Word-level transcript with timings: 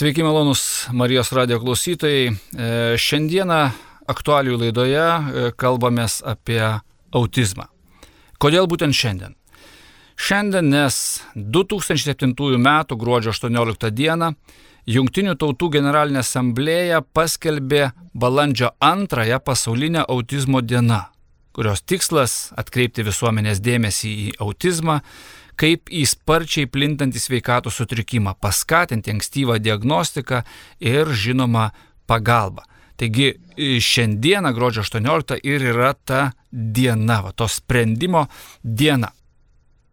Sveiki, 0.00 0.22
malonus 0.22 0.88
Marijos 0.92 1.28
radio 1.32 1.58
klausytojai. 1.60 2.30
E, 2.32 2.68
šiandieną 2.96 3.56
aktualių 4.08 4.54
laidoje 4.62 5.02
e, 5.02 5.42
kalbamės 5.60 6.22
apie 6.24 6.62
autizmą. 7.12 7.66
Kodėl 8.40 8.64
būtent 8.64 8.96
šiandien? 8.96 9.34
Šiandien, 10.16 10.70
nes 10.72 11.20
2007 11.36 12.32
m. 12.32 12.70
gruodžio 12.96 13.34
18 13.36 13.90
d. 13.92 14.30
Junktinių 14.88 15.34
tautų 15.36 15.68
generalinė 15.76 16.22
asamblėja 16.24 17.02
paskelbė 17.04 17.90
balandžio 18.16 18.72
antrąją 18.80 19.42
pasaulinę 19.44 20.06
autizmo 20.08 20.64
dieną, 20.64 21.02
kurios 21.52 21.84
tikslas 21.84 22.54
atkreipti 22.56 23.04
visuomenės 23.04 23.60
dėmesį 23.60 24.16
į 24.24 24.32
autizmą 24.40 25.02
kaip 25.60 25.92
į 25.92 26.06
sparčiai 26.08 26.68
plintantį 26.70 27.20
sveikatos 27.20 27.76
sutrikimą, 27.80 28.36
paskatinti 28.40 29.12
ankstyvą 29.12 29.58
diagnostiką 29.60 30.42
ir 30.80 31.12
žinoma 31.12 31.70
pagalbą. 32.08 32.64
Taigi 33.00 33.32
šiandieną 33.80 34.52
gruodžio 34.56 34.84
18 34.84 35.40
ir 35.48 35.64
yra 35.72 35.94
ta 35.94 36.30
diena, 36.50 37.20
va, 37.24 37.32
to 37.32 37.48
sprendimo 37.48 38.26
diena. 38.62 39.12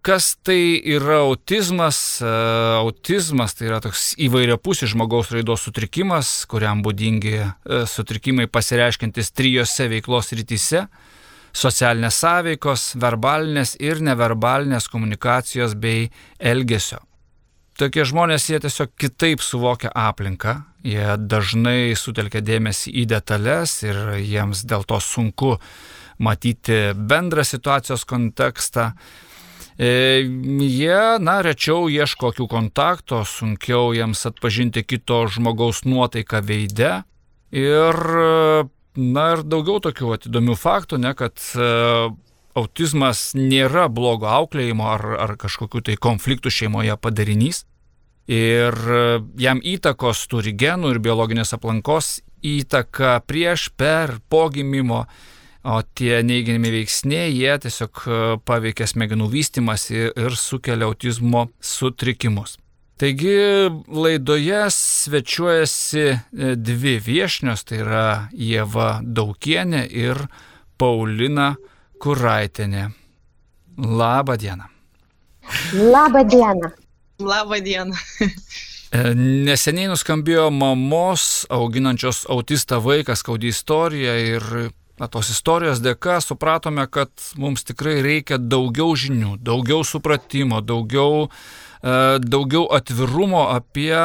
Kas 0.08 0.38
tai 0.44 0.80
yra 0.88 1.22
autizmas? 1.26 2.22
E, 2.24 2.28
autizmas 2.80 3.56
tai 3.58 3.68
yra 3.68 3.80
toks 3.84 4.14
įvairiapusis 4.24 4.94
žmogaus 4.94 5.34
raidos 5.36 5.66
sutrikimas, 5.68 6.30
kuriam 6.48 6.84
būdingi 6.84 7.34
e, 7.40 7.48
sutrikimai 7.92 8.48
pasireiškintis 8.48 9.34
trijose 9.36 9.90
veiklos 9.92 10.32
rytise 10.32 10.86
socialinės 11.56 12.22
sąveikos, 12.24 12.94
verbalinės 13.02 13.76
ir 13.80 14.02
neverbalinės 14.04 14.90
komunikacijos 14.92 15.76
bei 15.80 16.10
elgesio. 16.40 17.02
Tokie 17.78 18.08
žmonės 18.10 18.48
jie 18.50 18.58
tiesiog 18.58 18.96
kitaip 18.98 19.44
suvokia 19.46 19.92
aplinką, 19.94 20.56
jie 20.82 21.14
dažnai 21.30 21.94
sutelkia 21.94 22.42
dėmesį 22.42 22.94
į 23.04 23.06
detalės 23.12 23.84
ir 23.86 24.00
jiems 24.18 24.64
dėl 24.66 24.86
to 24.90 24.98
sunku 24.98 25.58
matyti 26.18 26.96
bendrą 26.98 27.46
situacijos 27.46 28.06
kontekstą. 28.10 28.92
E, 29.78 30.26
jie, 30.66 31.02
na, 31.22 31.36
rečiau 31.46 31.86
ieško 31.86 32.32
kokių 32.32 32.48
kontakto, 32.50 33.22
sunkiau 33.30 33.92
jiems 33.94 34.26
atpažinti 34.26 34.82
kito 34.82 35.22
žmogaus 35.30 35.84
nuotaiką 35.86 36.42
veide 36.50 36.92
ir 37.54 38.02
Na 38.98 39.28
ir 39.36 39.44
daugiau 39.46 39.78
tokių 39.84 40.16
įdomių 40.26 40.56
faktų, 40.58 40.98
ne, 40.98 41.14
kad 41.14 41.38
e, 41.54 41.68
autizmas 42.58 43.32
nėra 43.38 43.86
blogo 43.94 44.26
auklėjimo 44.32 44.88
ar, 44.90 45.06
ar 45.22 45.36
kažkokių 45.38 45.84
tai 45.86 45.98
konfliktų 46.02 46.50
šeimoje 46.54 46.98
padarinys. 46.98 47.64
Ir 48.28 48.74
e, 48.74 49.04
jam 49.38 49.62
įtakos 49.62 50.26
turi 50.32 50.56
genų 50.58 50.96
ir 50.96 51.02
biologinės 51.04 51.54
aplankos 51.54 52.18
įtaka 52.42 53.20
prieš, 53.30 53.70
per, 53.78 54.18
po 54.30 54.48
gimimo, 54.50 55.06
o 55.68 55.82
tie 55.94 56.24
neigiami 56.26 56.74
veiksniai, 56.80 57.32
jie 57.38 57.54
tiesiog 57.68 58.02
e, 58.02 58.22
paveikia 58.50 58.90
smegenų 58.90 59.30
vystimasi 59.30 60.08
ir 60.10 60.38
sukelia 60.42 60.90
autizmo 60.90 61.48
sutrikimus. 61.62 62.58
Taigi 62.98 63.70
laidoje 63.88 64.70
svečiuojasi 64.70 66.00
e, 66.00 66.20
dvi 66.56 66.96
viešnios, 66.98 67.62
tai 67.70 67.84
yra 67.84 68.06
Jėva 68.34 69.04
Daukienė 69.06 69.84
ir 69.94 70.24
Paulina 70.82 71.52
Kuraitinė. 72.02 72.88
Labą 73.78 74.38
dieną. 74.42 74.66
Labą 75.78 76.24
dieną. 76.26 76.72
Labą 77.22 77.62
dieną. 77.62 78.02
E, 78.88 79.14
neseniai 79.46 79.92
nuskambėjo 79.92 80.48
mamos 80.56 81.44
auginančios 81.54 82.24
autistą 82.34 82.80
vaiką 82.82 83.18
skaudi 83.20 83.54
istorija 83.54 84.14
ir 84.24 84.46
na, 84.98 85.10
tos 85.12 85.30
istorijos 85.36 85.84
dėka 85.84 86.18
supratome, 86.24 86.88
kad 86.90 87.12
mums 87.38 87.68
tikrai 87.68 88.00
reikia 88.02 88.42
daugiau 88.42 88.96
žinių, 88.98 89.36
daugiau 89.44 89.84
supratimo, 89.86 90.64
daugiau 90.64 91.28
uh, 91.28 91.42
daugiau 91.82 92.66
atvirumo 92.74 93.48
apie 93.54 93.96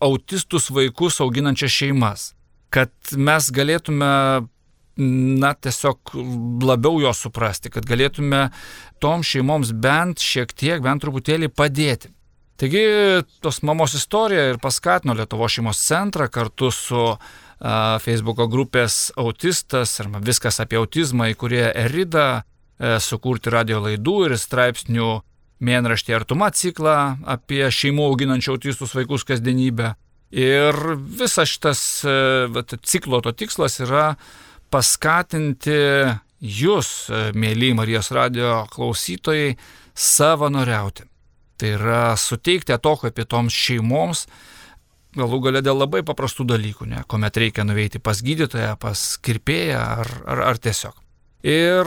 autistus 0.00 0.70
vaikus 0.70 1.20
auginančias 1.24 1.74
šeimas. 1.74 2.28
Kad 2.70 2.92
mes 3.16 3.48
galėtume 3.54 4.12
na, 4.96 5.52
tiesiog 5.54 6.14
labiau 6.64 7.00
jo 7.02 7.12
suprasti, 7.14 7.70
kad 7.72 7.86
galėtume 7.88 8.48
tom 9.02 9.24
šeimoms 9.26 9.72
bent 9.76 10.22
šiek 10.24 10.52
tiek, 10.56 10.80
bent 10.84 11.04
truputėlį 11.04 11.50
padėti. 11.52 12.12
Taigi, 12.56 12.86
tos 13.44 13.60
mamos 13.68 13.92
istorija 13.98 14.46
ir 14.48 14.58
paskatino 14.62 15.12
Lietuvo 15.16 15.48
šeimos 15.52 15.82
centrą 15.84 16.30
kartu 16.32 16.70
su 16.72 17.02
uh, 17.12 17.18
Facebook'o 18.00 18.46
grupės 18.48 19.10
autistas 19.20 19.92
arba 20.00 20.22
viskas 20.24 20.62
apie 20.64 20.80
autizmą, 20.80 21.28
į 21.28 21.36
kurie 21.36 21.66
Erida 21.68 22.28
uh, 22.40 22.96
sukurti 22.96 23.52
radio 23.52 23.82
laidų 23.84 24.16
ir 24.30 24.38
straipsnių 24.40 25.10
mėnraštį 25.64 26.16
Artuma 26.16 26.50
ciklą 26.54 26.96
apie 27.24 27.64
šeimų 27.72 28.10
auginančių 28.10 28.56
autistus 28.56 28.94
vaikus 28.96 29.24
kasdienybę. 29.28 29.94
Ir 30.36 30.76
visas 30.96 31.52
šitas 31.52 31.80
vat, 32.52 32.74
ciklo 32.82 33.22
to 33.24 33.32
tikslas 33.32 33.78
yra 33.84 34.16
paskatinti 34.74 35.78
jūs, 36.42 36.90
mėly 37.38 37.72
Marijos 37.78 38.10
radio 38.14 38.64
klausytojai, 38.72 39.54
savanoriauti. 39.96 41.06
Tai 41.56 41.72
yra 41.72 42.02
suteikti 42.20 42.74
atokvėpį 42.76 43.24
toms 43.30 43.54
šeimoms, 43.56 44.26
galų 45.16 45.40
gale 45.46 45.62
dėl 45.64 45.78
labai 45.80 46.02
paprastų 46.04 46.44
dalykų, 46.52 46.90
ne, 46.90 47.00
kuomet 47.08 47.40
reikia 47.40 47.64
nuveiti 47.64 48.02
pas 48.02 48.20
gydytoją, 48.20 48.74
pas 48.80 49.06
kirpėją 49.24 49.80
ar, 49.80 50.12
ar, 50.26 50.42
ar 50.52 50.60
tiesiog. 50.60 51.05
Ir 51.44 51.86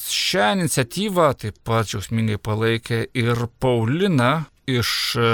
šią 0.00 0.54
iniciatyvą 0.56 1.28
taip 1.42 1.58
pat 1.66 1.90
džiaugsmingai 1.90 2.38
palaikė 2.40 3.04
ir 3.14 3.46
Paulina 3.60 4.46
iš 4.66 4.90
e, 5.20 5.32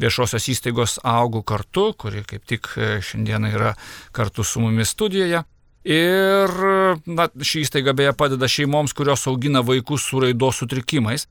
viešosios 0.00 0.48
įstaigos 0.50 0.98
Augų 1.04 1.44
kartu, 1.46 1.92
kuri 1.98 2.24
kaip 2.26 2.46
tik 2.48 2.70
e, 2.76 2.96
šiandieną 3.04 3.52
yra 3.54 3.74
kartu 4.12 4.44
su 4.44 4.62
mumis 4.64 4.94
studijoje. 4.96 5.44
Ir 5.84 6.50
na, 7.04 7.28
ši 7.28 7.66
įstaiga 7.66 7.92
beje 7.92 8.14
padeda 8.16 8.48
šeimoms, 8.48 8.96
kurios 8.96 9.26
augina 9.28 9.60
vaikus 9.60 10.08
su 10.08 10.22
raidos 10.24 10.62
sutrikimais. 10.62 11.28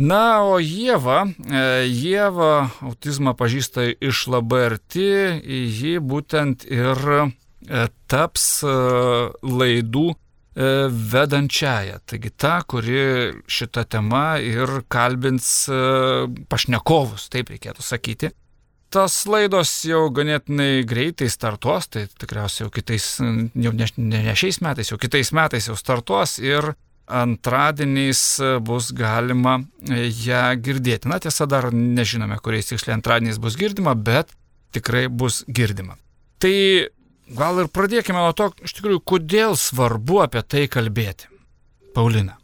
Na, 0.00 0.40
o 0.42 0.56
Jėva, 0.58 1.28
e, 1.28 1.84
Jėva 1.92 2.70
autizmą 2.80 3.36
pažįsta 3.38 3.92
iš 4.00 4.24
labai 4.32 4.64
arti, 4.72 5.06
ji 5.44 6.00
būtent 6.00 6.64
ir 6.66 7.30
taps 8.10 8.48
laidų 8.64 10.08
E, 10.14 10.23
vedančiaja. 10.54 11.98
Taigi 12.06 12.30
ta, 12.30 12.60
kuri 12.66 13.34
šitą 13.50 13.84
temą 13.90 14.38
ir 14.44 14.84
kalbins 14.92 15.66
e, 15.66 15.78
pašnekovus, 16.50 17.28
taip 17.32 17.50
reikėtų 17.50 17.82
sakyti. 17.82 18.30
Tas 18.94 19.24
laidos 19.26 19.72
jau 19.88 20.04
ganėtinai 20.14 20.84
greitai 20.86 21.26
startuos, 21.32 21.88
tai 21.90 22.04
tikriausiai 22.06 22.68
jau 22.68 22.70
kitais, 22.74 23.08
jau 23.18 23.72
ne, 23.74 23.88
ne, 23.98 24.20
šiais 24.38 24.60
metais, 24.62 24.92
jau 24.92 24.98
kitais 25.02 25.32
metais 25.34 25.66
jau 25.66 25.74
startuos 25.74 26.36
ir 26.38 26.76
antradieniais 27.10 28.20
bus 28.64 28.92
galima 28.96 29.58
ją 29.82 30.44
girdėti. 30.62 31.10
Na 31.10 31.18
tiesa, 31.20 31.48
dar 31.50 31.72
nežinome, 31.74 32.38
kuriais 32.38 32.70
tiksliai 32.70 32.94
antradieniais 33.00 33.42
bus 33.42 33.58
girdima, 33.58 33.96
bet 33.98 34.30
tikrai 34.74 35.08
bus 35.10 35.42
girdima. 35.50 35.98
Tai 36.38 36.54
gal 37.32 37.60
ir 37.62 37.68
pradėkime 37.72 38.20
nuo 38.20 38.32
to, 38.36 38.50
iš 38.64 38.76
tikrųjų, 38.76 39.02
kodėl 39.12 39.54
svarbu 39.58 40.20
apie 40.24 40.42
tai 40.42 40.64
kalbėti. 40.70 41.30
Paulina. 41.94 42.36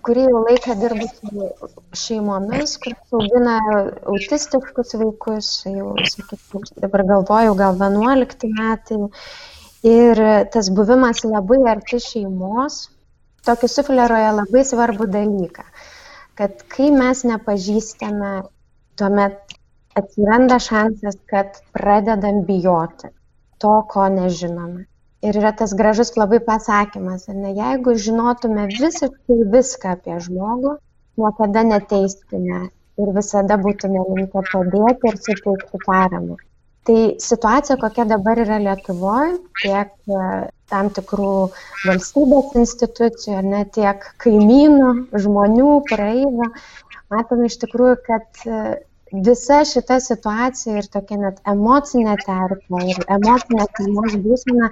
Kurį 0.00 0.24
laiką 0.32 0.74
dirbu 0.80 1.06
su 1.10 1.48
šeimomis, 2.02 2.78
kur 2.80 2.94
augina 3.18 3.58
autistiškus 4.08 4.94
vaikus, 4.96 5.50
jau, 5.68 5.90
sakyčiau, 6.14 6.62
dabar 6.80 7.04
galvoju, 7.10 7.56
gal 7.58 7.76
11 7.76 8.48
metai. 8.54 9.02
Ir 9.90 10.18
tas 10.52 10.72
buvimas 10.76 11.22
labai 11.24 11.60
arti 11.68 12.00
šeimos, 12.04 12.80
tokį 13.48 13.70
sufleruoja 13.72 14.32
labai 14.36 14.64
svarbų 14.68 15.06
dalyką, 15.12 15.64
kad 16.36 16.64
kai 16.72 16.90
mes 16.92 17.22
nepažįstame, 17.28 18.32
tuomet 19.00 19.56
atsiranda 19.96 20.60
šansas, 20.60 21.16
kad 21.28 21.60
pradedam 21.76 22.44
bijoti 22.48 23.12
to, 23.62 23.74
ko 23.92 24.08
nežinome. 24.16 24.86
Ir 25.28 25.36
yra 25.36 25.52
tas 25.56 25.74
gražus 25.76 26.14
labai 26.16 26.40
pasakymas, 26.44 27.26
ne, 27.28 27.52
jeigu 27.56 27.96
žinotume 28.06 28.68
visiškai 28.72 29.40
viską 29.54 29.96
apie 29.96 30.16
žmogų, 30.26 30.78
niekada 31.20 31.64
neteistume 31.72 32.60
ir 33.00 33.10
visada 33.16 33.58
būtume 33.60 34.06
linkę 34.14 34.44
padėti 34.52 35.12
ir 35.12 35.18
suteikti 35.26 35.82
paramą. 35.84 36.38
Tai 36.88 37.00
situacija, 37.20 37.76
kokia 37.82 38.06
dabar 38.08 38.40
yra 38.40 38.56
Lietuvoje, 38.64 39.34
tiek 39.60 39.90
e, 40.08 40.28
tam 40.72 40.88
tikrų 40.96 41.32
valstybės 41.84 42.54
institucijų, 42.62 43.42
ne 43.44 43.66
tiek 43.76 44.06
kaimynų, 44.24 44.92
žmonių, 45.24 45.74
praeivų, 45.90 46.48
matome 47.12 47.50
iš 47.50 47.58
tikrųjų, 47.66 47.98
kad 48.08 48.44
e, 48.46 48.62
visa 49.12 49.64
šita 49.66 49.98
situacija 50.00 50.78
ir 50.78 50.86
tokia 50.94 51.16
net 51.18 51.40
emocinė 51.52 52.14
terpė 52.22 52.82
ir 52.92 53.00
emocinė 53.16 53.66
šeimos 53.78 54.14
būsena 54.26 54.68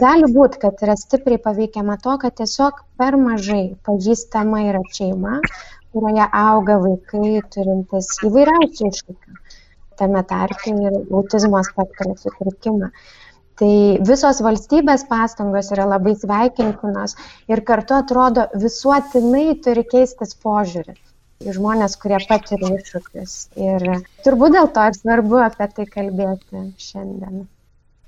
gali 0.00 0.30
būti, 0.36 0.60
kad 0.62 0.80
yra 0.86 0.96
stipriai 0.96 1.40
paveikiama 1.46 1.98
to, 2.04 2.16
kad 2.22 2.36
tiesiog 2.40 2.80
per 2.98 3.18
mažai 3.20 3.76
pažįstama 3.88 4.62
yra 4.70 4.80
šeima, 4.98 5.40
kurioje 5.92 6.28
auga 6.40 6.78
vaikai 6.86 7.42
turintis 7.56 8.10
įvairiausių 8.30 8.90
iššūkių, 8.90 9.38
tame 10.00 10.24
tarpe 10.32 10.72
ir 10.88 10.98
autizmo 11.02 11.62
spektro 11.68 12.16
sutrikimą. 12.24 12.90
Tai 13.60 13.74
visos 14.08 14.40
valstybės 14.42 15.04
pastangos 15.06 15.68
yra 15.76 15.84
labai 15.86 16.16
sveikintinos 16.18 17.14
ir 17.52 17.62
kartu 17.68 18.00
atrodo 18.00 18.48
visuotinai 18.64 19.60
turi 19.62 19.84
keistis 19.92 20.34
požiūris 20.42 21.13
žmonės, 21.52 21.96
kurie 22.00 22.18
patiria 22.28 22.78
iššūkius. 22.78 23.34
Ir 23.60 23.88
turbūt 24.24 24.54
dėl 24.56 24.70
to 24.74 24.86
ir 24.88 24.96
svarbu 24.96 25.42
apie 25.44 25.68
tai 25.76 25.86
kalbėti 25.90 26.64
šiandien. 26.80 27.44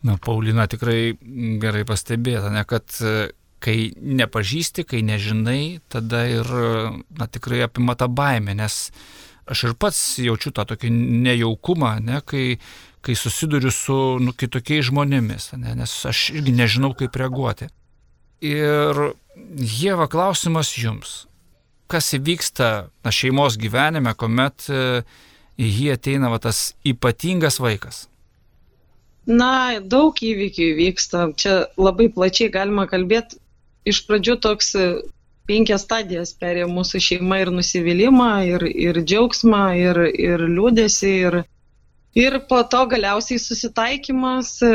Na, 0.07 0.17
Paulina 0.23 0.67
tikrai 0.71 1.17
gerai 1.63 1.85
pastebėta, 1.89 2.53
ne, 2.55 2.63
kad 2.69 2.95
e, 3.03 3.31
kai 3.63 3.91
nepažįsti, 3.97 4.85
kai 4.87 5.03
nežinai, 5.07 5.81
tada 5.93 6.25
ir 6.31 6.51
na, 7.19 7.27
tikrai 7.27 7.65
apima 7.67 7.97
tą 7.99 8.09
baimę, 8.13 8.55
nes 8.55 8.91
aš 9.51 9.65
ir 9.69 9.77
pats 9.79 10.01
jaučiu 10.23 10.53
tą 10.55 10.67
tokį 10.69 10.91
nejaukumą, 11.27 11.97
ne, 12.07 12.21
kai, 12.27 12.59
kai 13.03 13.17
susiduriu 13.19 13.73
su 13.75 13.97
nu, 14.23 14.35
kitokiais 14.37 14.89
žmonėmis, 14.91 15.53
ne, 15.59 15.75
nes 15.81 15.97
aš 16.11 16.29
irgi 16.37 16.55
nežinau, 16.55 16.93
kaip 16.99 17.17
reaguoti. 17.19 17.71
Ir 18.45 19.09
Jėva 19.57 20.07
klausimas 20.13 20.71
jums 20.81 21.25
kas 21.91 22.13
įvyksta 22.19 22.69
na, 23.05 23.13
šeimos 23.15 23.57
gyvenime, 23.61 24.13
kuomet 24.19 24.69
e, 24.71 25.03
į 25.57 25.71
jį 25.79 25.89
ateina 25.95 26.31
va, 26.33 26.41
tas 26.43 26.75
ypatingas 26.87 27.61
vaikas? 27.63 28.07
Na, 29.27 29.81
daug 29.83 30.15
įvykių 30.23 30.71
įvyksta. 30.73 31.27
Čia 31.39 31.57
labai 31.81 32.09
plačiai 32.15 32.53
galima 32.55 32.87
kalbėti. 32.91 33.41
Iš 33.87 34.05
pradžių 34.07 34.37
toks 34.43 34.75
e, 34.79 34.87
penkias 35.51 35.87
stadijas 35.87 36.35
perėjo 36.39 36.69
mūsų 36.71 37.03
šeima 37.09 37.41
ir 37.43 37.51
nusivylimą, 37.55 38.31
ir, 38.53 38.67
ir 38.71 39.03
džiaugsmą, 39.03 39.65
ir, 39.79 40.03
ir 40.15 40.47
liūdėsi, 40.47 41.13
ir, 41.27 41.41
Ir 42.17 42.39
po 42.49 42.63
to 42.65 42.79
galiausiai 42.89 43.37
susitaikymas, 43.37 44.51
e, 44.65 44.69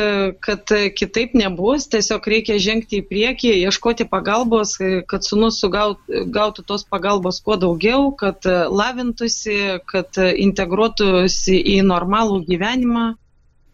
kad 0.45 0.71
kitaip 0.93 1.31
nebus, 1.33 1.87
tiesiog 1.89 2.27
reikia 2.29 2.59
žengti 2.61 2.99
į 3.01 3.05
priekį, 3.09 3.53
ieškoti 3.65 4.05
pagalbos, 4.11 4.75
e, 4.77 4.99
kad 5.09 5.25
sunus 5.25 5.57
gautų 5.65 6.65
tos 6.69 6.85
pagalbos 6.85 7.41
kuo 7.41 7.57
daugiau, 7.63 8.11
kad 8.19 8.45
e, 8.45 8.53
lavintųsi, 8.69 9.57
kad 9.89 10.21
integruotųsi 10.21 11.57
į 11.73 11.79
normalų 11.89 12.43
gyvenimą. 12.51 13.07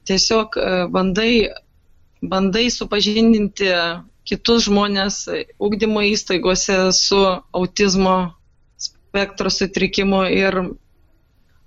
Tiesiog 0.07 0.55
bandai, 0.95 1.51
bandai 2.23 2.69
supažindinti 2.71 3.67
kitus 4.23 4.69
žmonės 4.69 5.25
ugdymo 5.59 6.07
įstaigose 6.07 6.85
su 6.95 7.19
autizmo 7.51 8.15
spektro 8.79 9.51
sutrikimu 9.51 10.23
ir 10.31 10.63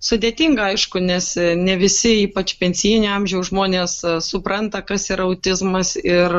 Sudėtinga, 0.01 0.71
aišku, 0.73 1.01
nes 1.05 1.27
ne 1.61 1.75
visi, 1.77 2.11
ypač 2.25 2.55
pensijinio 2.61 3.11
amžiaus 3.13 3.51
žmonės, 3.51 3.97
e, 4.01 4.13
supranta, 4.25 4.81
kas 4.91 5.03
yra 5.13 5.27
autizmas 5.29 5.91
ir 6.01 6.37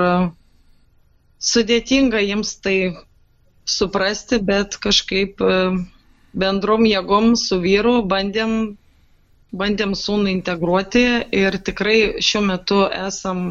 sudėtinga 1.49 2.21
jiems 2.25 2.55
tai 2.65 2.77
suprasti, 3.75 4.39
bet 4.47 4.79
kažkaip 4.85 5.45
e, 5.45 5.59
bendrom 6.43 6.87
jėgom 6.89 7.35
su 7.43 7.59
vyru 7.67 7.93
bandėm, 8.15 8.57
bandėm 9.61 9.93
sūnų 10.01 10.33
integruoti 10.33 11.05
ir 11.43 11.59
tikrai 11.69 11.99
šiuo 12.17 12.43
metu 12.49 12.81
esam 13.03 13.45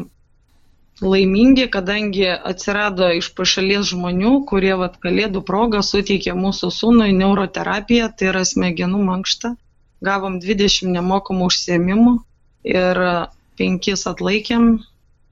laimingi, 1.01 1.69
kadangi 1.71 2.27
atsirado 2.35 3.13
iš 3.21 3.31
pašalies 3.39 3.87
žmonių, 3.95 4.35
kurie 4.51 4.75
vat 4.83 4.99
kalėdų 5.07 5.47
progą 5.47 5.79
suteikė 5.93 6.35
mūsų 6.43 6.75
sūnui 6.81 7.11
neuroterapiją, 7.23 8.11
tai 8.11 8.33
yra 8.35 8.43
smegenų 8.55 9.07
mankštą 9.07 9.55
gavom 10.05 10.39
20 10.41 10.89
nemokamų 10.95 11.49
užsiemimų 11.51 12.15
ir 12.67 13.03
5 13.61 14.07
atlaikėm. 14.13 14.71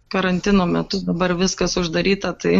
Karantino 0.09 0.65
metu 0.65 1.01
dabar 1.05 1.35
viskas 1.37 1.75
uždaryta, 1.77 2.31
tai 2.33 2.55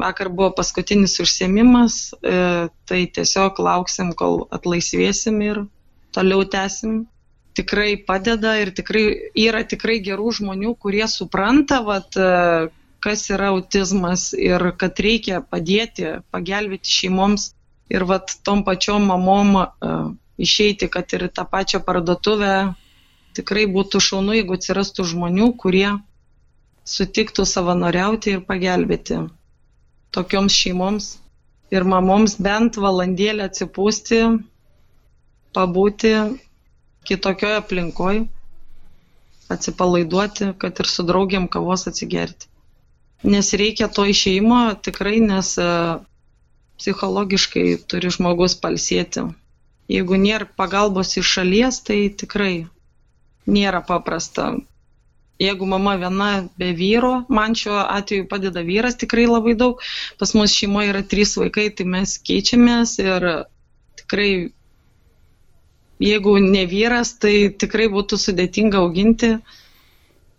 vakar 0.00 0.28
buvo 0.28 0.52
paskutinis 0.56 1.18
užsiemimas, 1.20 2.14
e, 2.22 2.68
tai 2.88 3.02
tiesiog 3.18 3.60
lauksim, 3.60 4.12
kol 4.16 4.46
atlaisvėsim 4.52 5.42
ir 5.44 5.62
toliau 6.16 6.46
tęsim. 6.48 7.04
Tikrai 7.56 7.96
padeda 8.08 8.58
ir 8.60 8.72
tikrai 8.76 9.04
yra 9.40 9.62
tikrai 9.64 9.98
gerų 10.04 10.32
žmonių, 10.40 10.74
kurie 10.80 11.04
supranta, 11.08 11.80
vat, 11.84 12.16
e, 12.16 12.68
kas 13.04 13.28
yra 13.32 13.52
autizmas 13.54 14.30
ir 14.32 14.72
kad 14.80 15.00
reikia 15.00 15.40
padėti, 15.44 16.18
pagelbėti 16.32 16.92
šeimoms 17.00 17.50
ir 17.92 18.04
vat 18.04 18.32
tom 18.44 18.64
pačiom 18.66 19.08
mamom 19.12 19.56
e, 19.60 19.66
išeiti, 20.38 20.88
kad 20.92 21.12
ir 21.16 21.28
tą 21.28 21.46
pačią 21.52 21.80
parduotuvę. 21.86 22.52
Tikrai 23.36 23.66
būtų 23.68 24.00
šaunu, 24.00 24.32
jeigu 24.36 24.56
atsirastų 24.56 25.04
žmonių, 25.12 25.50
kurie 25.60 25.90
sutiktų 26.88 27.44
savanoriauti 27.50 28.36
ir 28.36 28.44
pagelbėti 28.48 29.24
tokioms 30.16 30.54
šeimoms 30.56 31.06
ir 31.74 31.84
mamoms 31.92 32.36
bent 32.46 32.78
valandėlę 32.80 33.48
atsipūsti, 33.50 34.20
pabūti 35.56 36.12
kitokioje 37.08 37.58
aplinkoje, 37.60 38.22
atsipalaiduoti, 39.52 40.52
kad 40.62 40.82
ir 40.82 40.90
su 40.90 41.04
draugiam 41.06 41.48
kavos 41.56 41.86
atsigerti. 41.90 42.48
Nes 43.34 43.52
reikia 43.58 43.88
to 43.98 44.04
išeimo 44.06 44.60
tikrai, 44.86 45.18
nes 45.24 45.52
e, 45.58 45.68
psichologiškai 46.80 47.66
turi 47.90 48.10
žmogus 48.16 48.56
palsėti. 48.62 49.24
Jeigu 49.90 50.18
nėra 50.18 50.48
pagalbos 50.58 51.14
iš 51.20 51.36
šalies, 51.36 51.82
tai 51.86 51.98
tikrai 52.22 52.66
nėra 53.46 53.82
paprasta. 53.86 54.54
Jeigu 55.38 55.66
mama 55.68 55.94
viena 56.00 56.48
be 56.56 56.70
vyro, 56.72 57.26
man 57.28 57.54
šiuo 57.54 57.76
atveju 57.84 58.24
padeda 58.30 58.62
vyras 58.64 58.96
tikrai 58.96 59.26
labai 59.28 59.54
daug. 59.54 59.82
Pas 60.18 60.32
mus 60.34 60.54
šeimoje 60.56 60.94
yra 60.94 61.02
trys 61.04 61.36
vaikai, 61.36 61.68
tai 61.76 61.84
mes 61.92 62.16
keičiamės 62.24 62.96
ir 63.04 63.26
tikrai, 64.00 64.30
jeigu 66.00 66.38
ne 66.40 66.64
vyras, 66.70 67.14
tai 67.20 67.52
tikrai 67.52 67.90
būtų 67.92 68.18
sudėtinga 68.22 68.80
auginti. 68.80 69.36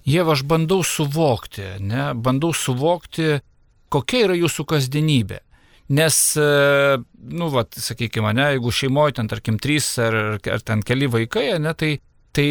Jie 0.08 0.24
aš 0.24 0.44
bandau 0.48 0.82
suvokti, 0.88 1.78
ne? 1.84 2.10
bandau 2.16 2.54
suvokti, 2.56 3.38
kokia 3.94 4.26
yra 4.26 4.38
jūsų 4.40 4.66
kasdienybė. 4.74 5.44
Nes, 5.88 6.36
e, 6.36 6.98
nu, 7.32 7.48
vat, 7.54 7.78
sakykime, 7.80 8.34
ne, 8.36 8.50
jeigu 8.56 8.74
šeimoje 8.76 9.18
ten, 9.20 9.30
tarkim, 9.32 9.60
trys 9.62 9.94
ar, 10.04 10.18
ar 10.36 10.64
ten 10.68 10.82
keli 10.84 11.08
vaikai, 11.08 11.46
ne, 11.64 11.72
tai, 11.80 11.94
tai 12.36 12.48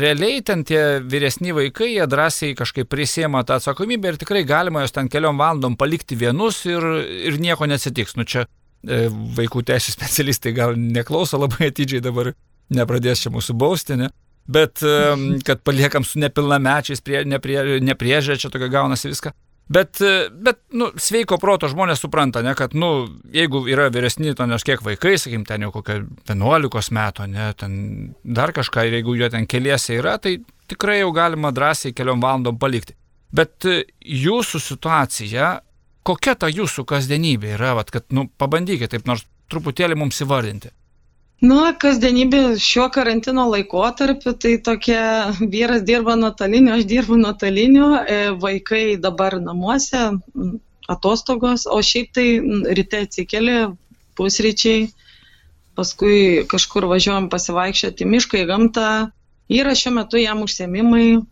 realiai 0.00 0.40
ten 0.46 0.64
tie 0.64 0.80
vyresni 1.04 1.52
vaikai, 1.52 1.90
jie 1.92 2.06
drąsiai 2.08 2.56
kažkaip 2.56 2.88
prisėma 2.88 3.44
tą 3.44 3.60
atsakomybę 3.60 4.14
ir 4.14 4.18
tikrai 4.22 4.46
galima 4.48 4.86
jos 4.86 4.96
ten 4.96 5.12
keliom 5.12 5.36
valandom 5.40 5.76
palikti 5.76 6.16
vienus 6.16 6.62
ir, 6.64 6.86
ir 7.28 7.36
nieko 7.42 7.68
nesitiks. 7.68 8.16
Nu, 8.16 8.24
čia 8.24 8.46
e, 8.46 9.04
vaikų 9.12 9.66
teisų 9.68 9.92
specialistai 9.92 10.56
gal 10.56 10.72
neklauso 10.78 11.38
labai 11.42 11.68
atidžiai 11.68 12.00
dabar, 12.08 12.32
nepradės 12.72 13.26
čia 13.26 13.36
mūsų 13.36 13.58
bausti, 13.60 14.00
ne? 14.00 14.08
Bet 14.48 14.80
e, 14.80 14.96
kad 15.46 15.60
paliekam 15.62 16.08
su 16.08 16.18
nepilnamečiais, 16.24 17.04
prie, 17.04 17.20
neprie, 17.28 17.82
nepriežė, 17.84 18.40
čia 18.40 18.50
tokia 18.50 18.72
gaunasi 18.72 19.12
viską. 19.12 19.36
Bet, 19.68 20.00
bet 20.32 20.58
nu, 20.76 20.90
sveiko 21.00 21.38
proto 21.40 21.68
žmonės 21.70 22.02
supranta, 22.02 22.42
ne, 22.44 22.52
kad, 22.58 22.74
nu, 22.76 23.06
jeigu 23.32 23.62
yra 23.70 23.86
vyresni, 23.94 24.34
to 24.36 24.44
nes 24.50 24.64
kiek 24.66 24.82
vaikai, 24.84 25.14
sakykim, 25.20 25.46
ten 25.48 25.64
jau 25.64 25.70
kokia 25.72 26.00
11 26.28 26.92
metų, 26.92 27.28
ne, 27.30 27.46
ten 27.56 27.76
dar 28.24 28.52
kažką, 28.52 28.84
ir 28.88 28.98
jeigu 28.98 29.14
jie 29.16 29.30
ten 29.32 29.46
keliese 29.48 29.96
yra, 30.00 30.18
tai 30.20 30.40
tikrai 30.68 30.98
jau 30.98 31.12
galima 31.16 31.54
drąsiai 31.54 31.94
keliom 31.96 32.20
valandom 32.20 32.58
palikti. 32.60 32.98
Bet 33.32 33.64
jūsų 33.64 34.60
situacija, 34.60 35.54
kokia 36.04 36.34
ta 36.36 36.50
jūsų 36.52 36.84
kasdienybė 36.88 37.54
yra, 37.56 37.72
vat, 37.78 37.94
kad, 37.94 38.10
nu, 38.12 38.26
pabandykite 38.36 38.98
taip 38.98 39.08
nors 39.08 39.24
truputėlį 39.52 39.96
mums 40.02 40.20
įvardinti. 40.24 40.72
Na, 41.42 41.72
kasdienybė 41.74 42.40
šiuo 42.62 42.84
karantino 42.94 43.48
laikotarpiu, 43.50 44.30
tai 44.38 44.52
tokia 44.62 45.32
vyras 45.40 45.82
dirba 45.82 46.14
nuotoliniu, 46.14 46.76
aš 46.76 46.84
dirbu 46.86 47.16
nuotoliniu, 47.18 47.88
e, 47.98 48.18
vaikai 48.44 48.82
dabar 49.06 49.40
namuose, 49.42 50.04
atostogos, 50.94 51.66
o 51.66 51.80
šiaip 51.82 52.12
tai 52.14 52.26
ryte 52.78 53.00
atsikeli, 53.08 53.56
pusryčiai, 54.14 54.86
paskui 55.74 56.46
kažkur 56.52 56.86
važiuojam 56.92 57.26
pasivaikščioti 57.32 58.06
mišką 58.06 58.44
į 58.44 58.48
gamtą. 58.52 58.88
Yra 59.50 59.74
šiuo 59.74 59.96
metu 59.98 60.22
jam 60.22 60.44
užsiemimai, 60.46 61.24